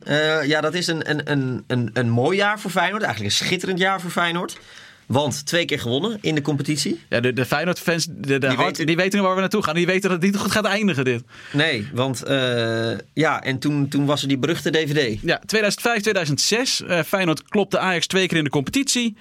ja, 0.47 0.61
dat 0.61 0.75
is 0.75 0.87
een, 0.87 1.11
een, 1.11 1.31
een, 1.31 1.65
een, 1.67 1.91
een 1.93 2.09
mooi 2.09 2.37
jaar 2.37 2.61
voor 2.61 2.71
Feyenoord. 2.71 3.03
Eigenlijk 3.03 3.33
een 3.35 3.47
schitterend 3.47 3.79
jaar 3.79 4.01
voor 4.01 4.11
Feyenoord. 4.11 4.59
Want 5.07 5.47
twee 5.47 5.65
keer 5.65 5.81
gewonnen 5.81 6.19
in 6.21 6.35
de 6.35 6.43
competitie. 6.43 7.01
Ja, 7.09 7.21
de, 7.21 7.33
de 7.33 7.45
Feyenoord-fans 7.45 8.07
de, 8.11 8.39
de 8.39 8.49
die, 8.49 8.57
weten, 8.57 8.87
die 8.87 8.97
weten 8.97 9.23
waar 9.23 9.35
we 9.35 9.41
naartoe 9.41 9.63
gaan. 9.63 9.75
Die 9.75 9.87
weten 9.87 10.03
dat 10.03 10.11
het 10.11 10.23
niet 10.23 10.37
goed 10.37 10.51
gaat 10.51 10.65
eindigen, 10.65 11.05
dit. 11.05 11.23
Nee, 11.53 11.87
want 11.93 12.23
uh, 12.29 12.91
ja, 13.13 13.43
en 13.43 13.59
toen, 13.59 13.89
toen 13.89 14.07
was 14.07 14.23
er 14.23 14.29
die 14.29 14.39
beruchte 14.39 14.71
DVD. 14.71 15.19
Ja, 15.23 15.41
2005, 15.47 16.01
2006. 16.01 16.81
Uh, 16.81 17.01
Feyenoord 17.03 17.43
klopte 17.43 17.79
Ajax 17.79 18.07
twee 18.07 18.27
keer 18.27 18.39
in 18.39 18.45
de 18.45 18.51
competitie. 18.51 19.17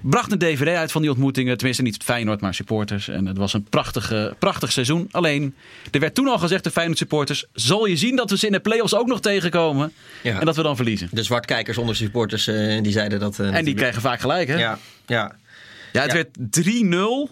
Bracht 0.00 0.32
een 0.32 0.38
DVD 0.38 0.76
uit 0.76 0.92
van 0.92 1.02
die 1.02 1.10
ontmoetingen. 1.10 1.56
Tenminste, 1.56 1.82
niet 1.82 2.02
Feyenoord, 2.02 2.40
maar 2.40 2.54
supporters. 2.54 3.08
En 3.08 3.26
het 3.26 3.36
was 3.36 3.52
een 3.52 3.62
prachtige, 3.62 4.34
prachtig 4.38 4.72
seizoen. 4.72 5.08
Alleen, 5.10 5.54
er 5.90 6.00
werd 6.00 6.14
toen 6.14 6.28
al 6.28 6.38
gezegd, 6.38 6.64
de 6.64 6.70
Feyenoord 6.70 6.98
supporters... 6.98 7.46
zal 7.52 7.86
je 7.86 7.96
zien 7.96 8.16
dat 8.16 8.30
we 8.30 8.38
ze 8.38 8.46
in 8.46 8.52
de 8.52 8.60
play-offs 8.60 8.94
ook 8.94 9.06
nog 9.06 9.20
tegenkomen. 9.20 9.92
Ja. 10.22 10.38
En 10.40 10.46
dat 10.46 10.56
we 10.56 10.62
dan 10.62 10.76
verliezen. 10.76 11.08
De 11.12 11.22
zwartkijkers 11.22 11.78
onder 11.78 11.96
supporters, 11.96 12.48
uh, 12.48 12.82
die 12.82 12.92
zeiden 12.92 13.20
dat... 13.20 13.38
Uh, 13.38 13.54
en 13.54 13.64
die 13.64 13.74
kregen 13.74 14.00
vaak 14.00 14.20
gelijk, 14.20 14.48
hè? 14.48 14.56
Ja, 14.56 14.78
ja. 15.06 15.36
Ja, 15.92 16.02
het 16.02 16.12
werd 16.12 16.28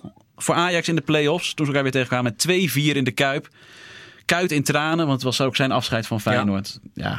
3-0 0.07 0.11
voor 0.37 0.55
Ajax 0.55 0.89
in 0.89 0.97
de 0.97 1.03
play-offs. 1.03 1.55
Toen 1.55 1.67
ze 1.67 1.73
elkaar 1.73 1.83
weer 1.83 1.93
tegenkwamen 1.93 2.35
met 2.37 2.71
2-4 2.73 2.97
in 2.97 3.05
de 3.05 3.11
Kuip. 3.11 3.49
Kuit 4.25 4.53
in 4.53 4.63
tranen, 4.63 5.07
want 5.07 5.23
het 5.23 5.23
was 5.23 5.41
ook 5.41 5.57
zijn 5.57 5.73
afscheid 5.73 6.07
van 6.07 6.21
Feyenoord. 6.21 6.79
ja. 6.95 7.19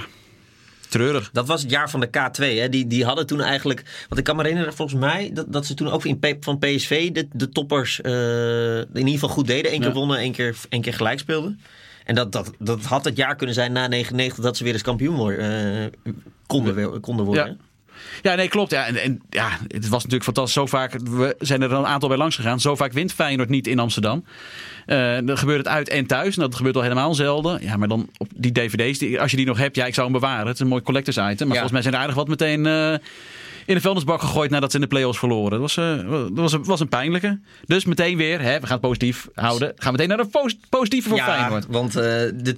Treurig. 0.89 1.29
Dat 1.33 1.47
was 1.47 1.61
het 1.61 1.71
jaar 1.71 1.89
van 1.89 1.99
de 1.99 2.07
K2. 2.07 2.43
Hè? 2.59 2.69
Die, 2.69 2.87
die 2.87 3.05
hadden 3.05 3.27
toen 3.27 3.41
eigenlijk. 3.41 3.83
Want 4.07 4.19
ik 4.19 4.23
kan 4.23 4.35
me 4.35 4.41
herinneren, 4.41 4.73
volgens 4.73 4.99
mij, 4.99 5.31
dat, 5.33 5.53
dat 5.53 5.65
ze 5.65 5.73
toen 5.73 5.91
ook 5.91 6.05
in, 6.05 6.19
van 6.39 6.59
PSV 6.59 7.11
de, 7.11 7.27
de 7.33 7.49
toppers 7.49 7.99
uh, 8.03 8.77
in 8.79 8.87
ieder 8.93 9.13
geval 9.13 9.29
goed 9.29 9.47
deden. 9.47 9.73
Eén 9.73 9.79
keer 9.79 9.87
ja. 9.87 9.93
wonnen, 9.93 10.17
één 10.17 10.31
keer, 10.31 10.55
één 10.69 10.81
keer 10.81 10.93
gelijk 10.93 11.19
speelden. 11.19 11.59
En 12.05 12.15
dat, 12.15 12.31
dat, 12.31 12.51
dat 12.59 12.83
had 12.83 13.05
het 13.05 13.17
jaar 13.17 13.35
kunnen 13.35 13.55
zijn 13.55 13.71
na 13.71 13.87
99 13.87 14.43
dat 14.43 14.57
ze 14.57 14.63
weer 14.63 14.73
eens 14.73 14.81
kampioen 14.81 15.31
uh, 15.31 15.85
konden, 16.45 16.99
konden 16.99 17.25
worden. 17.25 17.45
Ja. 17.47 17.66
Ja, 18.21 18.35
nee, 18.35 18.47
klopt. 18.47 18.71
Ja, 18.71 18.85
en, 18.85 19.01
en, 19.01 19.21
ja, 19.29 19.49
het 19.67 19.87
was 19.87 20.03
natuurlijk 20.03 20.23
fantastisch. 20.23 20.53
Zo 20.53 20.65
vaak, 20.65 20.91
we 21.03 21.35
zijn 21.39 21.61
er 21.61 21.71
een 21.71 21.85
aantal 21.85 22.09
bij 22.09 22.17
langs 22.17 22.35
gegaan. 22.35 22.59
Zo 22.59 22.75
vaak 22.75 22.93
wint 22.93 23.13
Feyenoord 23.13 23.49
niet 23.49 23.67
in 23.67 23.79
Amsterdam. 23.79 24.23
Uh, 24.87 25.17
dan 25.23 25.37
gebeurt 25.37 25.57
het 25.57 25.67
uit 25.67 25.89
en 25.89 26.05
thuis. 26.05 26.35
En 26.35 26.41
dat 26.41 26.55
gebeurt 26.55 26.75
al 26.75 26.81
helemaal 26.81 27.15
zelden. 27.15 27.59
Ja, 27.61 27.77
maar 27.77 27.87
dan 27.87 28.09
op 28.17 28.27
die 28.35 28.51
dvd's, 28.51 28.99
die, 28.99 29.21
als 29.21 29.31
je 29.31 29.37
die 29.37 29.45
nog 29.45 29.57
hebt, 29.57 29.75
ja, 29.75 29.85
ik 29.85 29.93
zou 29.93 30.11
hem 30.11 30.19
bewaren. 30.19 30.45
Het 30.45 30.55
is 30.55 30.59
een 30.59 30.67
mooi 30.67 30.81
collectors 30.81 31.17
item. 31.17 31.47
Maar 31.47 31.57
ja. 31.57 31.61
volgens 31.61 31.71
mij 31.71 31.81
zijn 31.81 31.93
er 31.93 31.99
aardig 31.99 32.15
wat 32.15 32.27
meteen... 32.27 32.65
Uh, 32.65 32.93
in 33.67 33.75
de 33.75 33.81
vuilnisbak 33.81 34.21
gegooid 34.21 34.49
nadat 34.49 34.69
ze 34.69 34.75
in 34.75 34.81
de 34.81 34.87
play-offs 34.87 35.19
verloren. 35.19 35.51
Dat 35.51 35.59
was, 35.59 35.77
uh, 35.77 35.95
dat 36.09 36.29
was, 36.33 36.53
een, 36.53 36.63
was 36.63 36.79
een 36.79 36.89
pijnlijke. 36.89 37.39
Dus 37.65 37.85
meteen 37.85 38.17
weer, 38.17 38.41
hè, 38.41 38.59
we 38.59 38.65
gaan 38.65 38.77
het 38.77 38.81
positief 38.81 39.27
houden. 39.33 39.73
Gaan 39.75 39.91
meteen 39.91 40.07
naar 40.07 40.17
de 40.17 40.25
post, 40.25 40.57
positieve 40.69 41.09
voor 41.09 41.17
ja, 41.17 41.25
Feyenoord. 41.25 41.65
want 41.69 41.95
uh, 41.95 42.03
de 42.33 42.53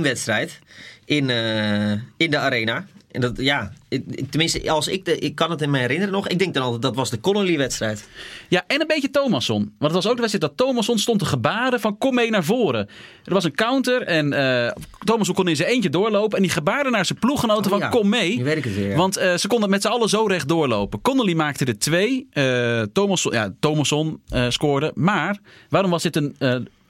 2001-wedstrijd 0.00 0.58
in, 1.04 1.28
uh, 1.28 1.90
in 2.16 2.30
de 2.30 2.38
Arena... 2.38 2.84
En 3.16 3.22
dat, 3.22 3.36
ja, 3.36 3.72
ik, 3.88 4.02
tenminste, 4.30 4.70
als 4.70 4.88
ik, 4.88 5.04
de, 5.04 5.18
ik 5.18 5.34
kan 5.34 5.50
het 5.50 5.62
in 5.62 5.70
me 5.70 5.78
herinneren 5.78 6.12
nog. 6.12 6.28
Ik 6.28 6.38
denk 6.38 6.54
dan 6.54 6.62
altijd, 6.62 6.82
dat 6.82 6.94
was 6.94 7.10
de 7.10 7.20
Connolly-wedstrijd. 7.20 8.08
Ja, 8.48 8.64
en 8.66 8.80
een 8.80 8.86
beetje 8.86 9.10
Thomasson. 9.10 9.58
Want 9.58 9.92
het 9.92 9.92
was 9.92 10.06
ook 10.06 10.14
de 10.14 10.20
wedstrijd 10.20 10.56
dat 10.56 10.66
Thomasson 10.66 10.98
stond 10.98 11.18
te 11.18 11.24
gebaren 11.24 11.80
van 11.80 11.98
kom 11.98 12.14
mee 12.14 12.30
naar 12.30 12.44
voren. 12.44 12.88
Er 13.24 13.32
was 13.32 13.44
een 13.44 13.54
counter 13.54 14.02
en 14.02 14.32
uh, 14.32 14.70
Thomasson 15.04 15.34
kon 15.34 15.48
in 15.48 15.56
zijn 15.56 15.68
eentje 15.68 15.90
doorlopen. 15.90 16.36
En 16.36 16.42
die 16.42 16.52
gebaarde 16.52 16.90
naar 16.90 17.06
zijn 17.06 17.18
ploeggenoten 17.18 17.64
oh, 17.64 17.70
van 17.70 17.78
ja. 17.78 17.88
kom 17.88 18.08
mee. 18.08 18.36
Nu 18.36 18.44
weet 18.44 18.56
ik 18.56 18.64
het 18.64 18.74
weer. 18.74 18.90
Ja. 18.90 18.96
Want 18.96 19.18
uh, 19.18 19.34
ze 19.34 19.48
konden 19.48 19.70
met 19.70 19.82
z'n 19.82 19.88
allen 19.88 20.08
zo 20.08 20.26
recht 20.26 20.48
doorlopen. 20.48 21.00
Connolly 21.00 21.34
maakte 21.34 21.64
er 21.64 21.78
twee. 21.78 22.28
Uh, 22.32 22.82
Thomasson, 22.92 23.32
ja, 23.32 23.54
Thomasson 23.60 24.20
scoorde. 24.48 24.92
Maar 24.94 25.38
waarom 25.68 25.90
was 25.90 26.02
dit 26.02 26.16
een, 26.16 26.36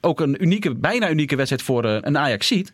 ook 0.00 0.21
een 0.21 0.42
unieke, 0.42 0.75
bijna 0.75 1.11
unieke 1.11 1.37
wedstrijd 1.37 1.62
voor 1.62 1.85
een 1.85 2.18
Ajax-Ziet? 2.18 2.73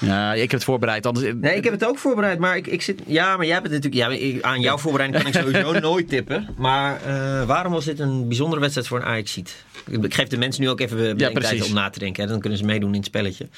Ja, 0.00 0.32
ik 0.34 0.40
heb 0.40 0.50
het 0.50 0.64
voorbereid. 0.64 1.06
Anders... 1.06 1.26
Nee, 1.40 1.56
ik 1.56 1.64
heb 1.64 1.72
het 1.72 1.84
ook 1.84 1.98
voorbereid, 1.98 2.38
maar 2.38 2.56
ik, 2.56 2.66
ik 2.66 2.82
zit... 2.82 3.00
Ja, 3.06 3.36
maar 3.36 3.46
jij 3.46 3.54
hebt 3.54 3.70
het 3.72 3.82
natuurlijk... 3.84 4.20
Ja, 4.20 4.26
ik- 4.28 4.42
aan 4.42 4.60
jouw 4.60 4.78
voorbereiding 4.78 5.22
kan 5.22 5.32
ik 5.32 5.40
sowieso 5.40 5.80
nooit 5.88 6.08
tippen. 6.08 6.48
Maar 6.56 7.00
eh, 7.02 7.46
waarom 7.46 7.72
was 7.72 7.84
dit 7.84 7.98
een 7.98 8.28
bijzondere 8.28 8.60
wedstrijd 8.60 8.88
voor 8.88 8.98
een 8.98 9.04
Ajax-ziet? 9.06 9.64
Ik 9.90 10.14
geef 10.14 10.28
de 10.28 10.36
mensen 10.38 10.62
nu 10.62 10.68
ook 10.68 10.80
even 10.80 10.96
bedenktijd 10.96 11.32
precies. 11.32 11.66
om 11.68 11.74
na 11.74 11.90
te 11.90 11.98
denken. 11.98 12.22
Hè? 12.22 12.28
Dan 12.30 12.40
kunnen 12.40 12.58
ze 12.58 12.64
meedoen 12.64 12.90
in 12.90 12.96
het 12.96 13.06
spelletje. 13.06 13.48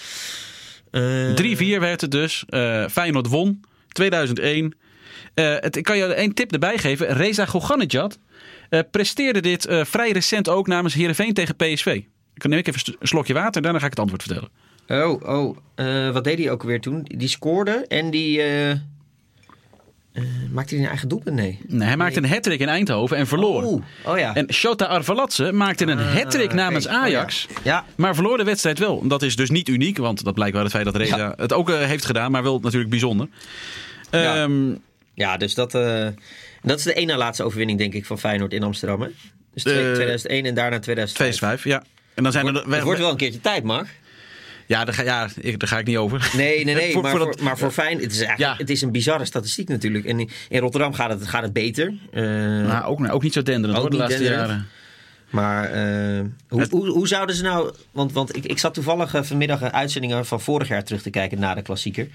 Eh, 0.90 1.76
3-4 1.76 1.80
werd 1.80 2.00
het 2.00 2.10
dus. 2.10 2.44
Eh, 2.48 2.84
Feyenoord 2.90 3.26
won. 3.28 3.60
2001. 3.88 4.74
Eh, 5.34 5.54
het, 5.60 5.76
ik 5.76 5.84
kan 5.84 5.96
je 5.96 6.04
één 6.04 6.34
tip 6.34 6.52
erbij 6.52 6.78
geven. 6.78 7.06
Reza 7.16 7.46
Goganejad 7.46 8.18
eh, 8.68 8.80
presteerde 8.90 9.40
dit 9.40 9.66
eh, 9.66 9.84
vrij 9.84 10.10
recent 10.10 10.48
ook 10.48 10.66
namens 10.66 10.94
Heerenveen 10.94 11.32
tegen 11.34 11.56
PSV. 11.56 12.00
Ik 12.34 12.46
neem 12.46 12.58
ik 12.58 12.66
even 12.68 12.94
een 12.98 13.08
slokje 13.08 13.34
water, 13.34 13.62
daarna 13.62 13.78
ga 13.78 13.84
ik 13.84 13.90
het 13.90 14.00
antwoord 14.00 14.22
vertellen. 14.22 14.50
Oh, 14.92 15.22
oh. 15.28 15.56
eh, 15.74 16.10
wat 16.10 16.24
deed 16.24 16.38
hij 16.38 16.50
ook 16.50 16.62
weer 16.62 16.80
toen? 16.80 17.02
Die 17.16 17.28
scoorde 17.28 17.84
en 17.88 18.10
die... 18.10 18.40
eh, 18.42 18.70
eh, 18.70 18.78
maakte 20.50 20.74
hij 20.74 20.82
een 20.84 20.88
eigen 20.90 21.08
doelpunt? 21.08 21.36
Nee. 21.36 21.58
Nee, 21.66 21.86
hij 21.88 21.96
maakte 21.96 22.18
een 22.18 22.28
hat 22.28 22.46
in 22.46 22.68
Eindhoven 22.68 23.16
en 23.16 23.26
verloor. 23.26 23.62
Oh, 23.62 23.82
oh 24.06 24.18
ja. 24.18 24.34
En 24.34 24.52
Shota 24.52 24.84
Arveladze 24.84 25.52
maakte 25.52 25.86
een 25.86 25.98
hat 25.98 26.52
namens. 26.52 26.86
Oh, 26.86 26.92
Ajax. 26.92 27.46
ja. 27.50 27.58
Ja. 27.62 27.84
Maar 27.94 28.14
verloor 28.14 28.36
de 28.36 28.44
wedstrijd 28.44 28.78
wel. 28.78 29.06
Dat 29.08 29.22
is 29.22 29.36
dus 29.36 29.50
niet 29.50 29.68
uniek, 29.68 29.98
want 29.98 30.24
dat 30.24 30.34
blijkt 30.34 30.54
wel 30.54 30.62
het 30.62 30.72
feit 30.72 30.84
dat 30.84 30.96
Reza 30.96 31.16
Ja. 31.16 31.32
het 31.36 31.52
ook 31.52 31.68
heeft 31.70 32.04
gedaan, 32.04 32.30
maar 32.30 32.42
wel 32.42 32.58
natuurlijk 32.58 32.90
bijzonder. 32.90 33.28
Ja. 34.10 34.42
Ehm, 34.42 34.74
Ja, 35.14 35.36
dus 35.36 35.54
dat, 35.54 35.70
dat 36.62 36.78
is 36.78 36.82
de 36.84 36.94
ene 36.94 37.16
laatste 37.16 37.42
overwinning, 37.42 37.78
denk 37.78 37.94
ik, 37.94 38.06
van 38.06 38.18
Feyenoord 38.18 38.52
in 38.52 38.62
Amsterdam. 38.62 39.00
Hè? 39.00 39.08
Dus 39.54 39.62
twee- 39.62 39.88
Eh, 39.88 39.94
2001 39.94 40.44
en 40.46 40.54
daarna 40.54 40.78
2005. 40.78 41.36
2-5, 41.60 41.64
ja. 41.64 41.82
En 42.14 42.22
dan 42.22 42.32
zijn 42.32 42.46
er... 42.46 42.70
Het 42.70 42.82
wordt 42.82 43.00
wel 43.00 43.10
een 43.10 43.16
keertje 43.16 43.40
tijd, 43.40 43.64
Mark. 43.64 44.00
Ja, 44.66 44.84
daar 44.84 44.94
ga, 44.94 45.02
ja 45.02 45.28
ik, 45.40 45.58
daar 45.58 45.68
ga 45.68 45.78
ik 45.78 45.86
niet 45.86 45.96
over. 45.96 46.30
Nee, 46.36 46.64
nee, 46.64 46.74
nee. 46.74 46.92
Voor- 46.92 47.02
maar, 47.02 47.10
voor 47.10 47.20
voor, 47.20 47.30
dat- 47.30 47.40
maar 47.40 47.58
voor 47.58 47.70
Feyenoord, 47.70 48.02
het 48.04 48.12
is, 48.12 48.20
eigenlijk, 48.20 48.50
Ja. 48.52 48.58
het 48.58 48.70
is 48.70 48.82
een 48.82 48.92
bizarre 48.92 49.24
statistiek 49.24 49.68
natuurlijk. 49.68 50.04
En 50.04 50.20
in, 50.20 50.30
in 50.48 50.60
Rotterdam 50.60 50.92
gaat 50.94 51.10
het, 51.10 51.26
gaat 51.26 51.42
het 51.42 51.52
beter. 51.52 51.94
Eh, 52.12 52.22
Maar 52.66 52.86
ook, 52.86 53.12
ook 53.12 53.22
niet 53.22 53.32
zo 53.32 53.42
denderend 53.42 53.74
Ook 53.78 53.82
hoor, 53.82 53.90
de 53.90 53.96
laatste 53.96 54.18
denderend. 54.22 54.48
jaren. 54.48 54.66
Maar 55.30 55.64
eh, 55.70 56.20
hoe, 56.48 56.60
Het- 56.60 56.70
hoe, 56.70 56.88
hoe 56.88 57.08
zouden 57.08 57.36
ze 57.36 57.42
nou... 57.42 57.74
Want, 57.90 58.12
want 58.12 58.36
ik, 58.36 58.44
ik 58.44 58.58
zat 58.58 58.74
toevallig 58.74 59.14
eh, 59.14 59.22
vanmiddag 59.22 59.60
een 59.60 59.72
uitzendingen 59.72 60.26
van 60.26 60.40
vorig 60.40 60.68
jaar 60.68 60.84
terug 60.84 61.02
te 61.02 61.10
kijken 61.10 61.38
na 61.40 61.54
de 61.54 61.62
klassieker. 61.62 62.08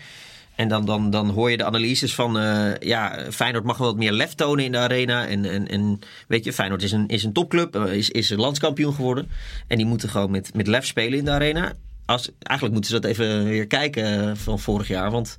En 0.55 0.67
dan, 0.67 0.85
dan, 0.85 1.09
dan 1.09 1.29
hoor 1.29 1.51
je 1.51 1.57
de 1.57 1.63
analyses 1.65 2.15
van... 2.15 2.39
eh, 2.39 2.71
ja, 2.79 3.25
Feyenoord 3.31 3.63
mag 3.63 3.77
wel 3.77 3.87
wat 3.87 3.97
meer 3.97 4.11
lef 4.11 4.33
tonen 4.33 4.65
in 4.65 4.71
de 4.71 4.77
arena. 4.77 5.27
En, 5.27 5.45
en, 5.45 5.67
en 5.67 5.99
weet 6.27 6.43
je, 6.45 6.53
Feyenoord 6.53 6.83
is 6.83 6.91
een, 6.91 7.07
is 7.07 7.23
een 7.23 7.33
topclub. 7.33 7.75
is, 7.75 8.09
is 8.09 8.29
een 8.29 8.39
landskampioen 8.39 8.93
geworden. 8.93 9.29
En 9.67 9.77
die 9.77 9.85
moeten 9.85 10.09
gewoon 10.09 10.31
met, 10.31 10.51
met 10.53 10.67
lef 10.67 10.85
spelen 10.85 11.19
in 11.19 11.25
de 11.25 11.31
arena. 11.31 11.73
Als, 12.07 12.29
eigenlijk 12.39 12.73
moeten 12.73 12.91
ze 12.95 12.99
dat 12.99 13.09
even 13.11 13.43
weer 13.45 13.67
kijken 13.67 14.29
eh, 14.29 14.35
van 14.35 14.59
vorig 14.59 14.87
jaar. 14.87 15.11
Want 15.11 15.37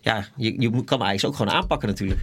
ja, 0.00 0.26
je, 0.36 0.60
je 0.60 0.70
kan 0.84 1.02
eigenlijk 1.02 1.24
ook 1.24 1.36
gewoon 1.36 1.60
aanpakken 1.60 1.88
natuurlijk. 1.88 2.20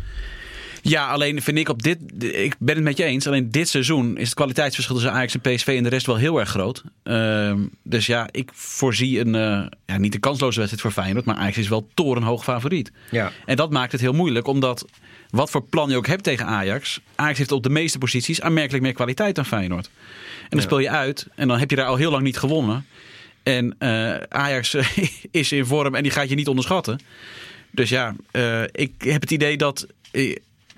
Ja, 0.82 1.08
alleen 1.08 1.42
vind 1.42 1.58
ik 1.58 1.70
op 1.70 1.84
dit... 1.84 1.98
Ik 2.20 2.56
ben 2.60 2.76
het 2.76 2.84
met 2.84 2.98
je 2.98 3.04
eens. 3.04 3.28
Alleen 3.28 3.52
dit 3.52 3.70
seizoen 3.70 4.18
is 4.18 4.26
het 4.26 4.34
kwaliteitsverschil 4.34 4.96
tussen 4.96 5.14
Ajax 5.14 5.34
en 5.34 5.42
PSV 5.42 5.68
en 5.78 5.84
de 5.84 5.90
rest 5.90 6.06
wel 6.06 6.16
heel 6.16 6.40
erg 6.40 6.50
groot. 6.50 6.84
Ehm, 7.04 7.60
dus 7.84 8.06
ja, 8.06 8.28
ik 8.32 8.50
voorzie 8.54 9.20
een... 9.20 9.36
eh, 9.36 9.66
ja, 9.86 9.98
niet 9.98 10.14
een 10.14 10.20
kansloze 10.20 10.60
wedstrijd 10.60 10.82
voor 10.94 11.04
Feyenoord. 11.04 11.26
Maar 11.26 11.36
Ajax 11.36 11.58
is 11.58 11.68
wel 11.68 11.88
torenhoog 11.94 12.44
favoriet. 12.44 12.92
Ja. 13.12 13.32
En 13.46 13.56
dat 13.56 13.72
maakt 13.72 13.92
het 13.92 14.02
heel 14.02 14.14
moeilijk. 14.14 14.48
Omdat 14.48 14.86
wat 15.30 15.50
voor 15.50 15.64
plan 15.64 15.90
je 15.90 15.96
ook 15.98 16.08
hebt 16.08 16.24
tegen 16.24 16.46
Ajax. 16.46 17.00
Ajax 17.16 17.38
heeft 17.38 17.52
op 17.52 17.64
de 17.64 17.70
meeste 17.70 17.98
posities 17.98 18.42
aanmerkelijk 18.42 18.84
meer 18.84 18.94
kwaliteit 18.94 19.36
dan 19.36 19.46
Feyenoord. 19.46 19.86
En 20.42 20.50
dan 20.50 20.60
Ja. 20.60 20.66
speel 20.66 20.80
je 20.80 20.90
uit. 20.90 21.28
En 21.36 21.48
dan 21.48 21.60
heb 21.60 21.70
je 21.70 21.76
daar 21.76 21.86
al 21.88 21.96
heel 21.96 22.12
lang 22.12 22.24
niet 22.24 22.38
gewonnen. 22.38 22.86
En 23.44 23.76
eh, 23.80 24.16
Ajax 24.30 24.74
eh, 24.74 24.88
is 25.32 25.52
in 25.52 25.66
vorm 25.66 25.96
en 25.96 26.04
die 26.04 26.12
gaat 26.12 26.30
je 26.30 26.36
niet 26.36 26.48
onderschatten. 26.48 27.00
Dus 27.72 27.90
ja, 27.90 28.16
eh, 28.32 28.64
ik 28.64 28.94
heb 28.98 29.22
het 29.22 29.32
idee 29.32 29.58
dat 29.58 29.88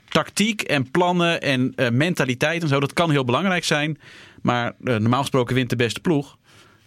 tactiek 0.10 0.62
en 0.62 0.92
plannen 0.92 1.42
en 1.42 1.74
mentaliteit 1.92 2.62
en 2.62 2.68
zo, 2.68 2.80
dat 2.80 2.94
kan 2.94 3.12
heel 3.12 3.26
belangrijk 3.26 3.64
zijn. 3.64 4.00
Maar 4.42 4.74
normaal 4.78 5.22
gesproken 5.22 5.56
wint 5.56 5.70
de 5.70 5.76
beste 5.76 6.00
ploeg. 6.00 6.38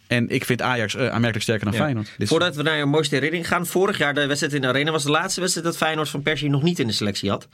En 0.09 0.29
ik 0.29 0.45
vind 0.45 0.63
Ajax 0.63 0.95
eh, 0.95 1.03
aanmerkelijk 1.03 1.43
sterker 1.43 1.65
dan 1.65 1.75
Ja. 1.75 1.81
Feyenoord. 1.81 2.15
Voordat 2.19 2.57
we 2.57 2.63
naar 2.63 2.77
je 2.77 2.85
mooiste 2.85 3.15
herinnering 3.15 3.49
gaan. 3.49 3.67
Vorig 3.67 3.99
jaar 3.99 4.15
de 4.15 4.27
wedstrijd 4.27 4.55
in 4.55 4.61
de 4.61 4.67
Arena 4.67 4.91
was 4.91 5.03
de 5.03 5.11
laatste 5.11 5.41
wedstrijd 5.41 5.67
dat 5.67 5.77
Feyenoord 5.77 6.09
van 6.09 6.23
Persie 6.23 6.51
nog 6.51 6.63
niet 6.63 6.79
in 6.79 6.87
de 6.87 6.93
selectie 6.93 7.31
had. 7.31 7.49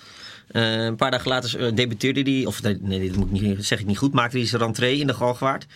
Een 0.49 0.97
paar 0.97 1.11
dagen 1.11 1.29
later 1.29 1.75
debuteerde 1.75 2.31
hij, 2.31 2.47
of 2.47 2.63
nee, 2.63 2.77
nee, 2.81 3.09
dat 3.09 3.17
moet 3.17 3.27
ik 3.27 3.41
niet, 3.41 3.65
zeg 3.65 3.81
ik 3.81 3.87
niet 3.87 3.99
goed, 3.99 4.13
maakte 4.13 4.39
hij 4.39 4.47
zijn 4.47 4.63
rentree 4.63 4.99
in 4.99 5.07
de 5.07 5.15
Galgenwaard. 5.15 5.67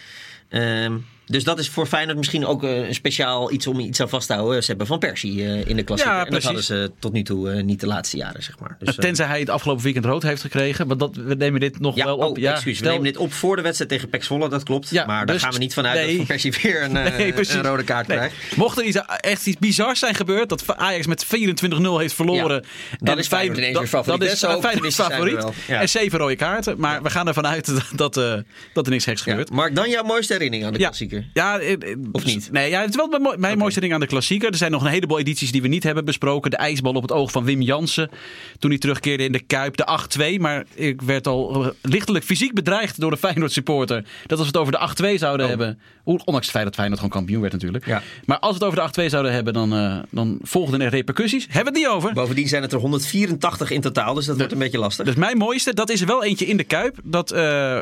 Dus 1.28 1.44
dat 1.44 1.58
is 1.58 1.68
voor 1.68 1.86
Feyenoord 1.86 2.16
misschien 2.16 2.46
ook 2.46 2.64
eh, 2.64 2.86
een 2.88 2.94
speciaal 2.94 3.52
iets 3.52 3.66
om 3.66 3.80
iets 3.80 4.00
aan 4.00 4.08
vast 4.08 4.26
te 4.26 4.32
houden. 4.32 4.62
Ze 4.62 4.68
hebben 4.68 4.86
Van 4.86 4.98
Persie 4.98 5.44
eh, 5.44 5.66
in 5.66 5.76
de 5.76 5.82
klasse. 5.82 6.06
Ja, 6.06 6.26
en 6.26 6.32
dat 6.32 6.42
hadden 6.42 6.62
ze 6.64 6.90
tot 6.98 7.12
nu 7.12 7.22
toe 7.22 7.50
eh, 7.50 7.62
niet 7.62 7.80
de 7.80 7.86
laatste 7.86 8.16
jaren, 8.16 8.42
zeg 8.42 8.58
maar. 8.58 8.76
Dus, 8.78 8.94
Tenzij 8.96 9.26
hij 9.26 9.40
het 9.40 9.50
afgelopen 9.50 9.84
weekend 9.84 10.04
rood 10.04 10.22
heeft 10.22 10.40
gekregen. 10.42 10.86
Want 10.86 11.00
dat, 11.00 11.16
we 11.16 11.34
nemen 11.34 11.60
dit 11.60 11.80
nog 11.80 11.96
ja, 11.96 12.04
wel 12.04 12.16
op. 12.16 12.36
oh, 12.36 12.42
ja, 12.42 12.52
excuus. 12.52 12.80
We 12.80 12.86
nemen 12.86 13.02
dit 13.04 13.16
op 13.16 13.32
voor 13.32 13.56
de 13.56 13.62
wedstrijd 13.62 13.90
tegen 13.90 14.08
Pek 14.08 14.24
Zwolle, 14.24 14.48
dat 14.48 14.62
klopt. 14.62 14.90
Ja, 14.90 15.06
maar 15.06 15.26
daar 15.26 15.34
dus- 15.34 15.44
gaan 15.44 15.52
we 15.52 15.58
niet 15.58 15.74
vanuit 15.74 15.94
nee. 15.94 16.06
dat 16.06 16.16
Van 16.16 16.26
Persie 16.26 16.54
weer 16.62 16.82
een, 16.82 16.96
eh, 17.06 17.16
Nee, 17.16 17.34
een 17.36 17.62
rode 17.62 17.84
kaart 17.84 18.06
Nee. 18.06 18.16
krijgt. 18.16 18.56
Mocht 18.56 18.78
er 18.78 18.84
iets, 18.84 18.98
echt 19.20 19.46
iets 19.46 19.58
bizars 19.58 19.98
zijn 19.98 20.14
gebeurd, 20.14 20.48
dat 20.48 20.76
Ajax 20.76 21.06
met 21.06 21.26
24-0 21.26 21.28
heeft 21.98 22.14
verloren. 22.14 22.64
Ja, 22.90 22.96
dan 22.98 23.18
is 23.18 23.26
Feyenoord 23.26 23.58
ineens 23.58 23.78
weer 23.78 23.86
favoriet, 23.86 24.20
Dat 24.20 24.30
is 24.32 24.38
Feyenoord 24.60 24.94
favoriet. 24.94 25.44
Ja. 25.66 25.80
En 25.80 25.88
zeven 25.88 26.18
rode 26.18 26.36
kaarten. 26.36 26.74
Maar 26.78 27.02
we 27.02 27.10
gaan 27.10 27.28
ervan 27.28 27.46
uit 27.46 27.66
dat, 27.96 28.14
dat, 28.14 28.44
dat 28.72 28.86
er 28.86 28.92
niks 28.92 29.04
geks 29.04 29.24
Ja. 29.24 29.30
gebeurt. 29.30 29.50
Mark, 29.50 29.74
dan 29.74 29.90
jouw 29.90 30.02
mooiste 30.02 30.32
herinnering 30.32 30.66
aan 30.66 30.72
de 30.72 30.78
Ja. 30.78 30.92
Klassieker. 31.32 31.42
Ja, 31.42 31.58
eh, 31.58 31.92
eh, 31.92 31.98
Of 32.12 32.24
niet? 32.24 32.48
Nee, 32.52 32.70
ja, 32.70 32.80
het 32.80 32.90
is 32.90 32.96
wel 32.96 33.06
mijn, 33.08 33.22
mo- 33.22 33.34
mijn 33.36 33.58
mooiste 33.58 33.80
ding 33.80 33.92
aan 33.94 34.00
de 34.00 34.06
klassieker. 34.06 34.50
Er 34.50 34.56
zijn 34.56 34.70
nog 34.70 34.82
een 34.84 34.90
heleboel 34.90 35.18
edities 35.18 35.52
die 35.52 35.62
we 35.62 35.68
niet 35.68 35.82
hebben 35.82 36.04
besproken. 36.04 36.50
De 36.50 36.56
ijsbal 36.56 36.92
op 36.94 37.02
het 37.02 37.12
oog 37.12 37.30
van 37.30 37.44
Wim 37.44 37.60
Jansen. 37.62 38.10
Toen 38.58 38.70
hij 38.70 38.78
terugkeerde 38.78 39.24
in 39.24 39.32
de 39.32 39.40
Kuip. 39.40 39.76
De 39.76 39.86
8-2. 40.36 40.38
Maar 40.40 40.64
ik 40.74 41.02
werd 41.02 41.26
al 41.26 41.64
eh, 41.64 41.70
lichtelijk 41.82 42.24
fysiek 42.24 42.54
bedreigd 42.54 43.00
door 43.00 43.10
de 43.10 43.16
Feyenoord 43.26 43.52
supporter. 43.52 44.04
Dat 44.26 44.38
als 44.38 44.40
we 44.40 44.46
het 44.46 44.56
over 44.56 44.72
de 44.72 45.12
8-2 45.14 45.18
zouden 45.18 45.42
Oh. 45.46 45.48
hebben. 45.52 45.78
Ondanks 46.04 46.40
het 46.40 46.50
feit 46.50 46.64
dat 46.64 46.74
Feyenoord 46.74 47.00
gewoon 47.00 47.14
kampioen 47.16 47.40
werd 47.40 47.52
natuurlijk. 47.52 47.86
Ja. 47.86 48.02
Maar 48.24 48.38
als 48.38 48.58
we 48.58 48.64
het 48.64 48.74
over 48.74 48.92
de 48.94 49.02
8-2 49.02 49.10
zouden 49.10 49.32
hebben, 49.32 49.52
dan, 49.52 50.04
dan 50.10 50.38
volgden 50.42 50.80
er 50.80 50.88
repercussies. 50.90 51.44
Hebben 51.50 51.72
we 51.72 51.78
het 51.78 51.88
niet 51.88 51.96
over. 51.96 52.12
Bovendien 52.12 52.48
zijn 52.48 52.62
het 52.62 52.72
er 52.72 52.78
184 52.78 53.70
in 53.70 53.80
totaal, 53.80 54.14
dus 54.14 54.26
dat 54.26 54.36
wordt 54.36 54.52
een 54.52 54.58
beetje 54.58 54.78
lastig. 54.78 55.04
Dus 55.06 55.14
mijn 55.14 55.36
mooiste, 55.36 55.74
dat 55.74 55.90
is 55.90 56.00
er 56.00 56.06
wel 56.06 56.24
eentje 56.24 56.46
in 56.46 56.56
de 56.56 56.64
Kuip. 56.64 56.96
Dat 57.04 57.30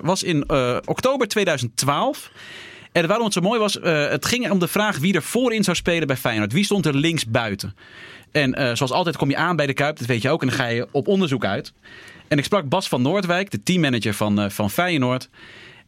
was 0.02 0.22
in 0.22 0.50
oktober 0.84 1.28
2012. 1.28 2.30
En 2.96 3.06
waarom 3.06 3.24
het 3.24 3.34
zo 3.34 3.40
mooi 3.40 3.60
was, 3.60 3.80
eh, 3.80 4.08
het 4.08 4.26
ging 4.26 4.50
om 4.50 4.58
de 4.58 4.68
vraag 4.68 4.98
wie 4.98 5.14
er 5.14 5.22
voorin 5.22 5.64
zou 5.64 5.76
spelen 5.76 6.06
bij 6.06 6.16
Feyenoord. 6.16 6.52
Wie 6.52 6.64
stond 6.64 6.86
er 6.86 6.94
links 6.96 7.26
buiten? 7.26 7.76
En 8.32 8.54
eh, 8.54 8.74
zoals 8.74 8.92
altijd 8.92 9.16
kom 9.16 9.30
je 9.30 9.36
aan 9.36 9.56
bij 9.56 9.66
de 9.66 9.72
Kuip, 9.72 9.98
dat 9.98 10.06
weet 10.06 10.22
je 10.22 10.30
ook. 10.30 10.40
En 10.42 10.48
dan 10.48 10.56
ga 10.56 10.66
je 10.66 10.88
op 10.90 11.08
onderzoek 11.08 11.44
uit. 11.44 11.72
En 12.28 12.38
ik 12.38 12.44
sprak 12.44 12.68
Bas 12.68 12.88
van 12.88 13.02
Noordwijk, 13.02 13.50
de 13.50 13.62
teammanager 13.62 14.14
van, 14.14 14.40
eh, 14.40 14.50
van 14.50 14.70
Feyenoord. 14.70 15.28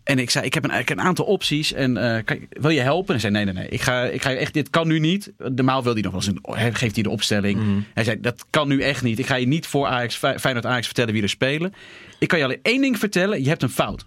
En 0.05 0.19
ik 0.19 0.31
zei, 0.31 0.45
ik 0.45 0.55
heb 0.55 0.65
een, 0.65 0.71
eigenlijk 0.71 1.01
een 1.01 1.07
aantal 1.07 1.25
opties. 1.25 1.73
En 1.73 2.23
kan 2.25 2.39
wil 2.51 2.71
je 2.71 2.81
helpen? 2.81 3.15
En 3.15 3.21
hij 3.21 3.31
zei, 3.31 3.33
nee, 3.33 3.45
nee, 3.45 3.55
nee. 3.55 3.69
Ik 3.69 3.81
ga, 3.81 4.05
ik 4.05 4.23
ga 4.23 4.35
echt, 4.35 4.55
dit 4.55 4.71
kan 4.71 4.89
nu 4.89 4.99
niet. 4.99 5.33
Normaal 5.39 5.83
wil 5.83 5.93
hij 5.93 6.03
nog 6.03 6.13
wel 6.13 6.21
eens 6.21 6.31
een, 6.31 6.55
hij 6.55 6.75
geeft 6.75 6.95
hij 6.95 7.03
de 7.03 7.11
opstelling. 7.11 7.59
Mhm. 7.61 7.79
Hij 7.95 8.05
zei, 8.05 8.21
dat 8.21 8.45
kan 8.51 8.69
nu 8.69 8.81
echt 8.83 9.03
niet. 9.03 9.19
Ik 9.19 9.27
ga 9.27 9.35
je 9.35 9.47
niet 9.47 9.67
voor 9.67 9.87
Ajax, 9.87 10.17
Fey- 10.17 10.39
Feyenoord 10.39 10.67
Ajax 10.67 10.87
vertellen 10.87 11.13
wie 11.13 11.23
er 11.23 11.29
spelen. 11.29 11.75
Ik 12.19 12.29
kan 12.29 12.39
je 12.39 12.45
alleen 12.45 12.61
één 12.63 12.81
ding 12.81 12.99
vertellen. 12.99 13.43
Je 13.43 13.49
hebt 13.49 13.63
een 13.63 13.71
fout. 13.71 14.05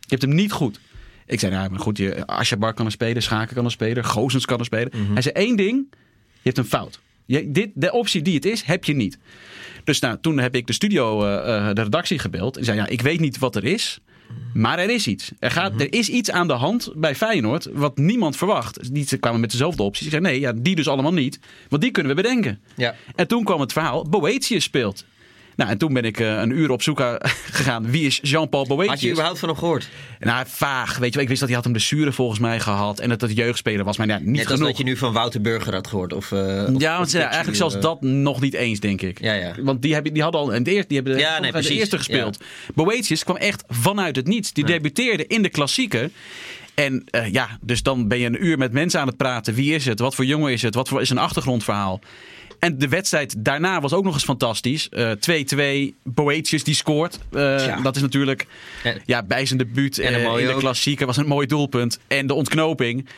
Je 0.00 0.08
hebt 0.08 0.22
hem 0.22 0.34
niet 0.34 0.52
goed. 0.52 0.80
Ik 1.26 1.40
zei, 1.40 1.52
nou, 1.52 1.70
maar 1.70 1.80
goed, 1.80 1.98
je, 1.98 2.26
Asjabar 2.26 2.74
kan 2.74 2.86
er 2.86 2.92
spelen. 2.92 3.22
Schaken 3.22 3.54
kan 3.54 3.64
er 3.64 3.70
spelen. 3.70 4.04
Gozens 4.04 4.44
kan 4.44 4.58
er 4.58 4.64
spelen. 4.64 4.92
Mhm. 4.94 5.12
Hij 5.12 5.22
zei, 5.22 5.34
één 5.34 5.56
ding. 5.56 5.86
Je 6.32 6.48
hebt 6.48 6.58
een 6.58 6.64
fout. 6.64 7.00
Je, 7.24 7.50
dit, 7.50 7.70
de 7.74 7.92
optie 7.92 8.22
die 8.22 8.34
het 8.34 8.44
is, 8.44 8.62
heb 8.62 8.84
je 8.84 8.94
niet. 8.94 9.18
Dus 9.84 10.00
nou, 10.00 10.18
toen 10.20 10.38
heb 10.38 10.54
ik 10.54 10.66
de 10.66 10.72
studio, 10.72 11.24
eh, 11.24 11.68
eh, 11.68 11.74
de 11.74 11.82
redactie 11.82 12.18
gebeld. 12.18 12.56
En 12.56 12.64
zei, 12.64 12.76
ja, 12.76 12.86
ik 12.86 13.00
weet 13.00 13.20
niet 13.20 13.38
wat 13.38 13.56
er 13.56 13.64
is. 13.64 14.00
Maar 14.54 14.78
er 14.78 14.90
is 14.90 15.06
iets. 15.06 15.32
Er, 15.38 15.50
gaat, 15.50 15.80
er 15.80 15.92
is 15.92 16.08
iets 16.08 16.30
aan 16.30 16.46
de 16.46 16.52
hand 16.52 16.92
bij 16.96 17.14
Feyenoord 17.14 17.68
wat 17.72 17.96
niemand 17.96 18.36
verwacht. 18.36 18.94
Die 18.94 19.06
ze 19.06 19.16
kwamen 19.16 19.40
met 19.40 19.50
dezelfde 19.50 19.82
opties. 19.82 20.04
Ik 20.04 20.10
zei, 20.10 20.22
nee, 20.22 20.40
ja, 20.40 20.52
die 20.56 20.74
dus 20.74 20.88
allemaal 20.88 21.12
niet. 21.12 21.38
Want 21.68 21.82
die 21.82 21.90
kunnen 21.90 22.16
we 22.16 22.22
bedenken. 22.22 22.60
Ja. 22.76 22.94
En 23.14 23.28
toen 23.28 23.44
kwam 23.44 23.60
het 23.60 23.72
verhaal, 23.72 24.08
Boetius 24.08 24.64
speelt. 24.64 25.04
Nou, 25.56 25.70
en 25.70 25.78
toen 25.78 25.92
ben 25.92 26.02
ik 26.04 26.20
eh, 26.20 26.40
een 26.40 26.50
uur 26.50 26.70
op 26.70 26.82
zoek 26.82 27.00
eh, 27.00 27.14
gegaan. 27.50 27.90
Wie 27.90 28.06
is 28.06 28.18
Jean-Paul 28.22 28.66
Boetius? 28.66 28.88
Had 28.90 29.00
je 29.00 29.10
überhaupt 29.10 29.38
van 29.38 29.48
hem 29.48 29.58
gehoord? 29.58 29.88
Nou, 30.20 30.44
vaag. 30.48 30.98
Weet 30.98 31.08
je 31.08 31.12
wel, 31.14 31.22
ik 31.22 31.28
wist 31.28 31.40
dat 31.40 31.48
hij 31.48 31.56
had 31.58 31.66
een 31.66 31.72
blessure 31.72 32.12
volgens 32.12 32.38
mij 32.38 32.60
gehad. 32.60 32.98
En 32.98 33.08
dat 33.08 33.20
het 33.20 33.36
jeugdspeler 33.36 33.84
was. 33.84 33.96
Maar 33.96 34.06
ja, 34.06 34.18
niet 34.18 34.26
Net 34.26 34.38
als 34.38 34.46
genoeg. 34.52 34.66
dat 34.68 34.76
je 34.78 34.84
nu 34.84 34.96
van 34.96 35.12
Wouter 35.12 35.40
Burger 35.40 35.74
had 35.74 35.86
gehoord. 35.86 36.12
Of, 36.12 36.32
eh, 36.32 36.38
of- 36.74 36.80
Ja, 36.80 36.96
want 36.96 37.10
ja, 37.10 37.26
eigenlijk 37.26 37.56
zelfs 37.56 37.80
dat 37.80 38.00
nog 38.02 38.40
niet 38.40 38.54
eens, 38.54 38.80
denk 38.80 39.02
ik. 39.02 39.20
Ja, 39.20 39.32
ja. 39.32 39.54
Want 39.62 39.82
die, 39.82 39.94
hebben, 39.94 40.12
die 40.12 40.22
hadden 40.22 40.40
al 40.40 40.54
en 40.54 40.62
de 40.62 40.70
eerste, 40.70 40.88
die 40.88 40.96
hebben 40.96 41.18
Ja, 41.18 41.40
nee, 41.40 41.52
de 41.52 41.74
eerste 41.74 41.96
gespeeld. 41.96 42.38
Boetius 42.74 43.24
kwam 43.24 43.36
echt 43.36 43.64
vanuit 43.68 44.16
het 44.16 44.26
niets. 44.26 44.52
Die 44.52 44.64
debuteerde 44.64 45.26
in 45.26 45.42
de 45.42 45.48
klassieker. 45.48 46.10
En 46.74 47.04
ja, 47.30 47.48
dus 47.60 47.82
dan 47.82 48.08
ben 48.08 48.18
je 48.18 48.26
een 48.26 48.44
uur 48.44 48.58
met 48.58 48.72
mensen 48.72 49.00
aan 49.00 49.06
het 49.06 49.16
praten. 49.16 49.54
Wie 49.54 49.74
is 49.74 49.84
het? 49.84 49.98
Wat 49.98 50.14
voor 50.14 50.24
jongen 50.24 50.52
is 50.52 50.62
het? 50.62 50.74
Wat 50.74 50.88
voor 50.88 51.00
is 51.00 51.10
een 51.10 51.18
achtergrondverhaal? 51.18 52.00
En 52.64 52.78
de 52.78 52.88
wedstrijd 52.88 53.34
daarna 53.38 53.80
was 53.80 53.92
ook 53.92 54.04
nog 54.04 54.14
eens 54.14 54.24
fantastisch. 54.24 54.88
Eh, 54.88 55.10
2-2, 55.90 55.94
Boetius 56.02 56.64
die 56.64 56.74
scoort. 56.74 57.18
Eh. 57.32 57.82
Dat 57.82 57.96
is 57.96 58.02
natuurlijk 58.02 58.46
ja, 59.06 59.22
bij 59.22 59.46
zijn 59.46 59.58
debuut 59.58 59.98
En 59.98 60.14
eh, 60.14 60.24
mooie 60.24 60.42
in 60.42 60.54
de 60.54 60.60
klassieker 60.60 61.06
was 61.06 61.16
een 61.16 61.26
mooi 61.26 61.46
doelpunt. 61.46 61.98
En 62.08 62.26
de 62.26 62.34
ontknoping. 62.34 63.08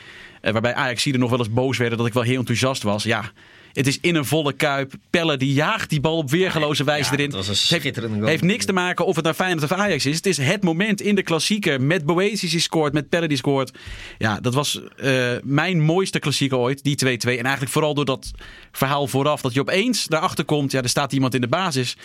Eh, 0.41 0.53
waarbij 0.53 0.75
Ajax 0.75 1.07
er 1.07 1.19
nog 1.19 1.31
wel 1.31 1.39
eens 1.39 1.53
boos 1.53 1.79
werden 1.79 1.99
dat 1.99 2.07
ik 2.07 2.13
wel 2.13 2.23
heel 2.23 2.39
enthousiast 2.39 2.83
was. 2.83 3.03
Ja, 3.03 3.33
het 3.75 3.87
is 3.87 3.99
in 4.01 4.15
een 4.15 4.25
volle 4.25 4.53
kuip. 4.53 4.93
Pelle 5.11 5.37
die 5.37 5.53
jaagt 5.53 5.91
die 5.91 6.01
bal 6.01 6.17
op 6.17 6.31
weergeloze 6.31 6.85
wijze 6.85 7.11
Ja, 7.11 7.17
erin. 7.17 7.31
dat 7.31 7.47
was 7.47 7.71
een 7.71 7.79
Het 7.81 8.25
heeft- 8.29 8.43
niks 8.43 8.65
te 8.65 8.73
maken 8.73 9.07
of 9.07 9.15
het 9.15 9.25
nou 9.25 9.37
Feyenoord 9.37 9.73
of 9.73 9.79
Ajax 9.79 10.07
is. 10.07 10.17
Het 10.17 10.27
is 10.27 10.37
het 10.37 10.63
moment 10.63 11.01
in 11.01 11.15
de 11.15 11.23
klassieker 11.23 11.81
met 11.81 12.05
Boetius 12.05 12.41
die 12.51 12.61
scoort, 12.61 12.93
met 12.93 13.09
Pelle 13.09 13.29
die 13.29 13.37
scoort. 13.37 13.73
Ja, 14.19 14.41
dat 14.41 14.55
was 14.55 14.81
eh, 14.97 15.31
mijn 15.43 15.81
mooiste 15.83 16.19
klassieker 16.19 16.59
ooit, 16.59 16.83
die 16.83 16.97
2-2. 16.97 17.09
En 17.39 17.45
eigenlijk 17.45 17.73
vooral 17.73 17.95
door 17.95 18.05
dat 18.05 18.31
verhaal 18.73 19.07
vooraf, 19.07 19.41
dat 19.41 19.55
je 19.55 19.61
opeens 19.61 20.05
daarachter 20.07 20.45
komt. 20.45 20.73
Ja, 20.73 20.83
er 20.83 20.89
staat 20.89 21.13
iemand 21.13 21.35
in 21.35 21.41
de 21.41 21.49
basis 21.49 21.97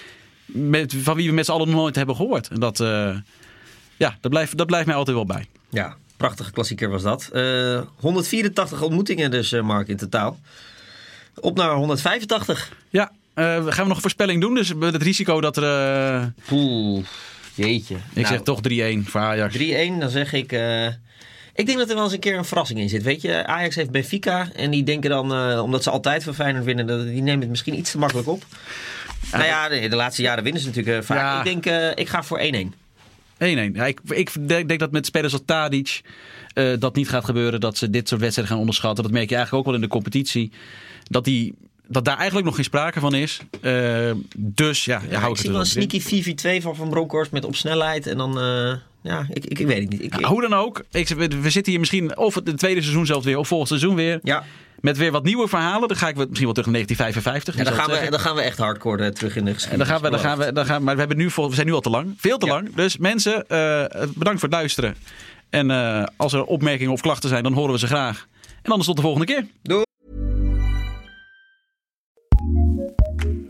met, 0.45 0.93
van 1.01 1.15
wie 1.15 1.27
we 1.29 1.33
met 1.33 1.45
z'n 1.45 1.51
allen 1.51 1.67
nog 1.67 1.75
nooit 1.75 1.95
hebben 1.95 2.15
gehoord. 2.15 2.47
En 2.47 2.59
dat, 2.59 2.79
eh, 2.79 3.17
ja, 3.97 4.17
dat, 4.21 4.31
blijft, 4.31 4.57
dat 4.57 4.67
blijft 4.67 4.85
mij 4.85 4.95
altijd 4.95 5.15
wel 5.15 5.25
bij. 5.25 5.45
Ja, 5.69 5.95
prachtige 6.17 6.51
klassieker 6.51 6.89
was 6.89 7.03
dat. 7.03 7.29
Eh, 7.33 7.81
184 7.95 8.81
ontmoetingen 8.81 9.31
dus, 9.31 9.51
eh, 9.51 9.61
Mark, 9.61 9.87
in 9.87 9.97
totaal. 9.97 10.39
Op 11.41 11.57
naar 11.57 11.73
185. 11.75 12.71
Ja, 12.89 13.11
eh, 13.33 13.43
gaan 13.45 13.63
we 13.83 13.83
nog 13.87 13.95
een 13.95 14.01
voorspelling 14.01 14.41
doen? 14.41 14.55
Dus 14.55 14.73
met 14.73 14.93
het 14.93 15.03
risico 15.03 15.41
dat 15.41 15.57
er... 15.57 15.63
eh, 15.63 16.23
Poeh, 16.47 17.05
jeetje. 17.53 17.95
ik 17.95 18.01
Nou, 18.15 18.27
zeg 18.27 18.41
toch 18.41 18.59
3-1 18.69 19.09
voor 19.09 19.21
Ajax. 19.21 19.57
3-1, 19.57 19.61
dan 19.99 20.09
zeg 20.09 20.33
ik... 20.33 20.51
eh, 20.51 20.85
ik 21.55 21.65
denk 21.65 21.77
dat 21.77 21.89
er 21.89 21.95
wel 21.95 22.03
eens 22.03 22.13
een 22.13 22.19
keer 22.19 22.37
een 22.37 22.45
verrassing 22.45 22.79
in 22.79 22.89
zit. 22.89 23.03
Weet 23.03 23.21
je, 23.21 23.45
Ajax 23.45 23.75
heeft 23.75 23.91
Benfica. 23.91 24.49
En 24.55 24.71
die 24.71 24.83
denken 24.83 25.09
dan, 25.09 25.59
omdat 25.59 25.83
ze 25.83 25.89
altijd 25.89 26.23
van 26.23 26.33
Feyenoord 26.35 26.65
winnen... 26.65 26.87
dat- 26.87 27.03
die 27.05 27.21
nemen 27.21 27.39
het 27.39 27.49
misschien 27.49 27.77
iets 27.77 27.91
te 27.91 27.97
makkelijk 27.97 28.27
op. 28.27 28.43
nou 29.31 29.43
ja, 29.43 29.69
de, 29.69 29.87
de 29.87 29.95
laatste 29.95 30.21
jaren 30.21 30.43
winnen 30.43 30.61
ze 30.61 30.67
natuurlijk 30.67 31.05
vaak. 31.05 31.17
Ja. 31.17 31.37
Ik 31.43 31.61
denk, 31.63 31.95
ik 31.97 32.07
ga 32.09 32.23
voor 32.23 32.39
1-1. 32.39 32.43
1-1. 33.43 33.45
Ja, 33.73 33.85
ik, 33.85 33.99
ik 34.09 34.47
denk, 34.47 34.67
denk 34.67 34.79
dat 34.79 34.91
met 34.91 35.05
spelers 35.05 35.33
als 35.33 35.41
Tadic 35.45 36.01
eh, 36.53 36.73
dat 36.79 36.95
niet 36.95 37.09
gaat 37.09 37.25
gebeuren. 37.25 37.59
Dat 37.59 37.77
ze 37.77 37.89
dit 37.89 38.07
soort 38.07 38.21
wedstrijden 38.21 38.53
gaan 38.53 38.61
onderschatten. 38.61 39.03
Dat 39.03 39.13
merk 39.13 39.29
je 39.29 39.35
eigenlijk 39.35 39.65
ook 39.65 39.71
wel 39.73 39.81
in 39.81 39.87
de 39.89 39.95
competitie. 39.95 40.51
Dat, 41.03 41.23
die, 41.23 41.53
dat 41.87 42.05
daar 42.05 42.17
eigenlijk 42.17 42.45
nog 42.45 42.55
geen 42.55 42.63
sprake 42.63 42.99
van 42.99 43.13
is. 43.13 43.39
Eh, 43.61 44.11
dus 44.37 44.85
ja, 44.85 44.99
je 45.01 45.07
Ja, 45.09 45.15
ik 45.15 45.21
houdt 45.21 45.39
zie 45.39 45.51
wel 45.51 45.59
een 45.59 45.65
sneaky 45.65 46.01
4v2 46.01 46.61
van 46.61 46.75
Van 46.75 46.89
Bronckhorst 46.89 47.31
met 47.31 47.45
op 47.45 47.55
snelheid. 47.55 48.07
En 48.07 48.17
dan, 48.17 48.39
eh, 48.39 48.73
ja, 49.01 49.27
ik, 49.29 49.45
ik, 49.45 49.59
ik 49.59 49.67
weet 49.67 49.81
het 49.81 49.89
niet. 49.89 50.03
Ik, 50.03 50.13
Hoe 50.13 50.41
dan 50.41 50.53
ook. 50.53 50.83
Ik, 50.91 51.07
we 51.07 51.49
zitten 51.49 51.71
hier 51.71 51.79
misschien 51.79 52.17
of 52.17 52.35
het 52.35 52.57
tweede 52.57 52.81
seizoen 52.81 53.05
zelfs 53.05 53.25
weer. 53.25 53.37
Of 53.37 53.47
volgend 53.47 53.69
seizoen 53.69 53.95
weer. 53.95 54.19
ja, 54.23 54.43
Met 54.81 54.97
weer 54.97 55.11
wat 55.11 55.23
nieuwe 55.23 55.47
verhalen. 55.47 55.87
Dan 55.87 55.97
ga 55.97 56.07
ik 56.07 56.15
misschien 56.15 56.43
wel 56.43 56.53
terug 56.53 56.65
naar 56.71 56.75
1955. 56.85 57.53
ja 57.53 57.63
wie 57.63 57.69
dan, 57.69 57.79
gaan 57.79 58.03
we, 58.05 58.09
dan 58.11 58.19
gaan 58.19 58.35
we 58.35 58.41
echt 58.41 58.57
hardcore 58.57 59.03
eh, 59.03 59.09
terug 59.11 59.35
in 59.35 59.43
de 59.43 59.49
En 59.49 59.55
geschiedenis. 59.55 59.87
dan 59.87 59.95
gaan 59.97 60.05
we, 60.05 60.09
dan 60.17 60.19
gaan 60.25 60.37
we, 60.37 60.53
dan 60.53 60.65
gaan, 60.65 60.83
maar 60.83 60.93
we, 60.93 60.99
hebben 60.99 61.17
nu, 61.17 61.29
we 61.35 61.47
zijn 61.51 61.67
nu 61.67 61.73
al 61.73 61.81
te 61.81 61.89
lang. 61.89 62.13
Veel 62.17 62.37
te 62.37 62.45
Ja. 62.45 62.51
lang. 62.51 62.75
Dus 62.75 62.97
mensen, 62.97 63.47
eh, 63.47 63.85
bedankt 64.15 64.39
voor 64.39 64.49
het 64.49 64.57
luisteren. 64.57 64.95
En 65.49 65.71
eh, 65.71 66.03
als 66.17 66.33
er 66.33 66.43
opmerkingen 66.43 66.93
of 66.93 67.01
klachten 67.01 67.29
zijn, 67.29 67.43
dan 67.43 67.53
horen 67.53 67.71
we 67.73 67.79
ze 67.79 67.87
graag. 67.87 68.27
En 68.61 68.69
anders 68.71 68.87
tot 68.87 68.95
de 68.95 69.01
volgende 69.01 69.25
keer. 69.25 69.45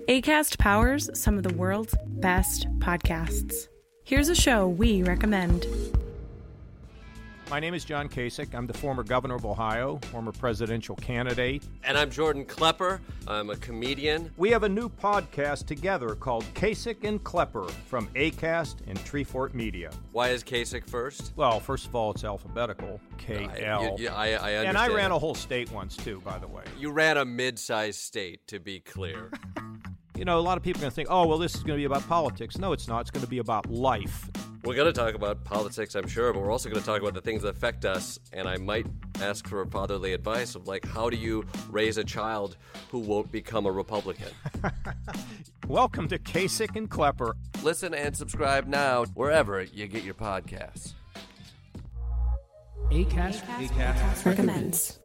ACAST 0.06 0.56
powers 0.58 1.08
some 1.12 1.38
of 1.38 1.44
the 1.44 1.56
world's 1.56 1.94
best 2.08 2.68
podcasts. 2.80 3.68
Here's 4.04 4.30
a 4.30 4.34
show 4.34 4.80
we 4.80 5.04
recommend. 5.04 5.68
My 7.50 7.60
name 7.60 7.74
is 7.74 7.84
John 7.84 8.08
Kasich. 8.08 8.54
I'm 8.54 8.68
the 8.68 8.76
former 8.76 9.02
governor 9.02 9.34
of 9.34 9.44
Ohio, 9.44 9.98
former 10.12 10.32
presidential 10.32 10.96
candidate. 10.98 11.64
And 11.84 11.98
I'm 11.98 12.12
Jordan 12.12 12.46
Klepper. 12.46 13.02
I'm 13.28 13.50
a 13.50 13.56
comedian. 13.56 14.32
We 14.38 14.52
have 14.52 14.62
a 14.62 14.70
new 14.70 14.88
podcast 14.88 15.66
together 15.66 16.14
called 16.14 16.46
Kasich 16.54 17.04
and 17.04 17.24
Klepper 17.24 17.68
from 17.88 18.08
ACAST 18.10 18.82
and 18.88 19.00
Treefort 19.00 19.56
Media. 19.56 19.90
Why 20.12 20.30
is 20.30 20.44
Kasich 20.44 20.88
first? 20.88 21.34
Well, 21.36 21.60
first 21.60 21.88
of 21.88 21.96
all, 21.96 22.12
it's 22.12 22.24
alphabetical 22.24 23.02
K 23.18 23.50
L. 23.64 23.96
you- 23.98 24.10
I, 24.10 24.28
I 24.28 24.34
understand. 24.34 24.68
And 24.68 24.78
I 24.78 24.88
ran 24.90 25.12
a 25.12 25.18
whole 25.18 25.34
state 25.36 25.72
once 25.72 25.98
too, 25.98 26.22
by 26.24 26.38
the 26.38 26.48
way. 26.48 26.64
You 26.78 26.92
ran 26.92 27.18
a 27.18 27.26
mid-sized 27.26 28.00
state, 28.00 28.46
to 28.48 28.60
be 28.60 28.80
clear. 28.80 29.32
You 30.18 30.26
know, 30.26 30.38
a 30.38 30.42
lot 30.42 30.58
of 30.58 30.64
people 30.64 30.82
are 30.82 30.84
going 30.84 30.92
to 30.92 30.96
think, 30.96 31.08
oh, 31.10 31.26
well, 31.26 31.38
this 31.38 31.56
is 31.56 31.62
going 31.64 31.78
to 31.78 31.82
be 31.82 31.86
about 31.86 32.06
politics. 32.10 32.58
No, 32.58 32.74
it's 32.74 32.90
not. 32.90 33.00
It's 33.00 33.10
going 33.10 33.24
to 33.24 33.30
be 33.30 33.38
about 33.38 33.70
life. 33.72 34.30
We're 34.64 34.76
going 34.76 34.92
to 34.92 35.00
talk 35.00 35.16
about 35.16 35.44
politics, 35.46 35.96
I'm 35.96 36.08
sure, 36.08 36.34
but 36.34 36.42
we're 36.42 36.52
also 36.52 36.70
going 36.70 36.82
to 36.82 36.86
talk 36.86 37.02
about 37.02 37.14
the 37.14 37.22
things 37.22 37.44
that 37.44 37.50
affect 37.50 37.86
us. 37.86 38.20
And 38.34 38.48
I 38.48 38.58
might 38.58 38.86
ask 39.22 39.48
for 39.48 39.66
fatherly 39.66 40.14
advice 40.14 40.56
of 40.56 40.68
like, 40.68 40.86
how 40.86 41.10
do 41.10 41.18
you 41.18 41.46
raise 41.70 41.98
a 41.98 42.04
child 42.04 42.58
who 42.92 43.00
won't 43.00 43.32
become 43.32 43.66
a 43.66 43.72
Republican? 43.72 44.30
Welcome 45.68 46.08
to 46.10 46.20
Kasich 46.20 46.76
and 46.76 46.90
Klepper. 46.90 47.36
Listen 47.64 47.94
and 47.94 48.16
subscribe 48.16 48.68
now 48.68 49.06
wherever 49.14 49.62
you 49.62 49.88
get 49.88 50.04
your 50.04 50.16
podcasts. 50.16 50.94
Acast 52.92 54.26
recommends. 54.26 54.99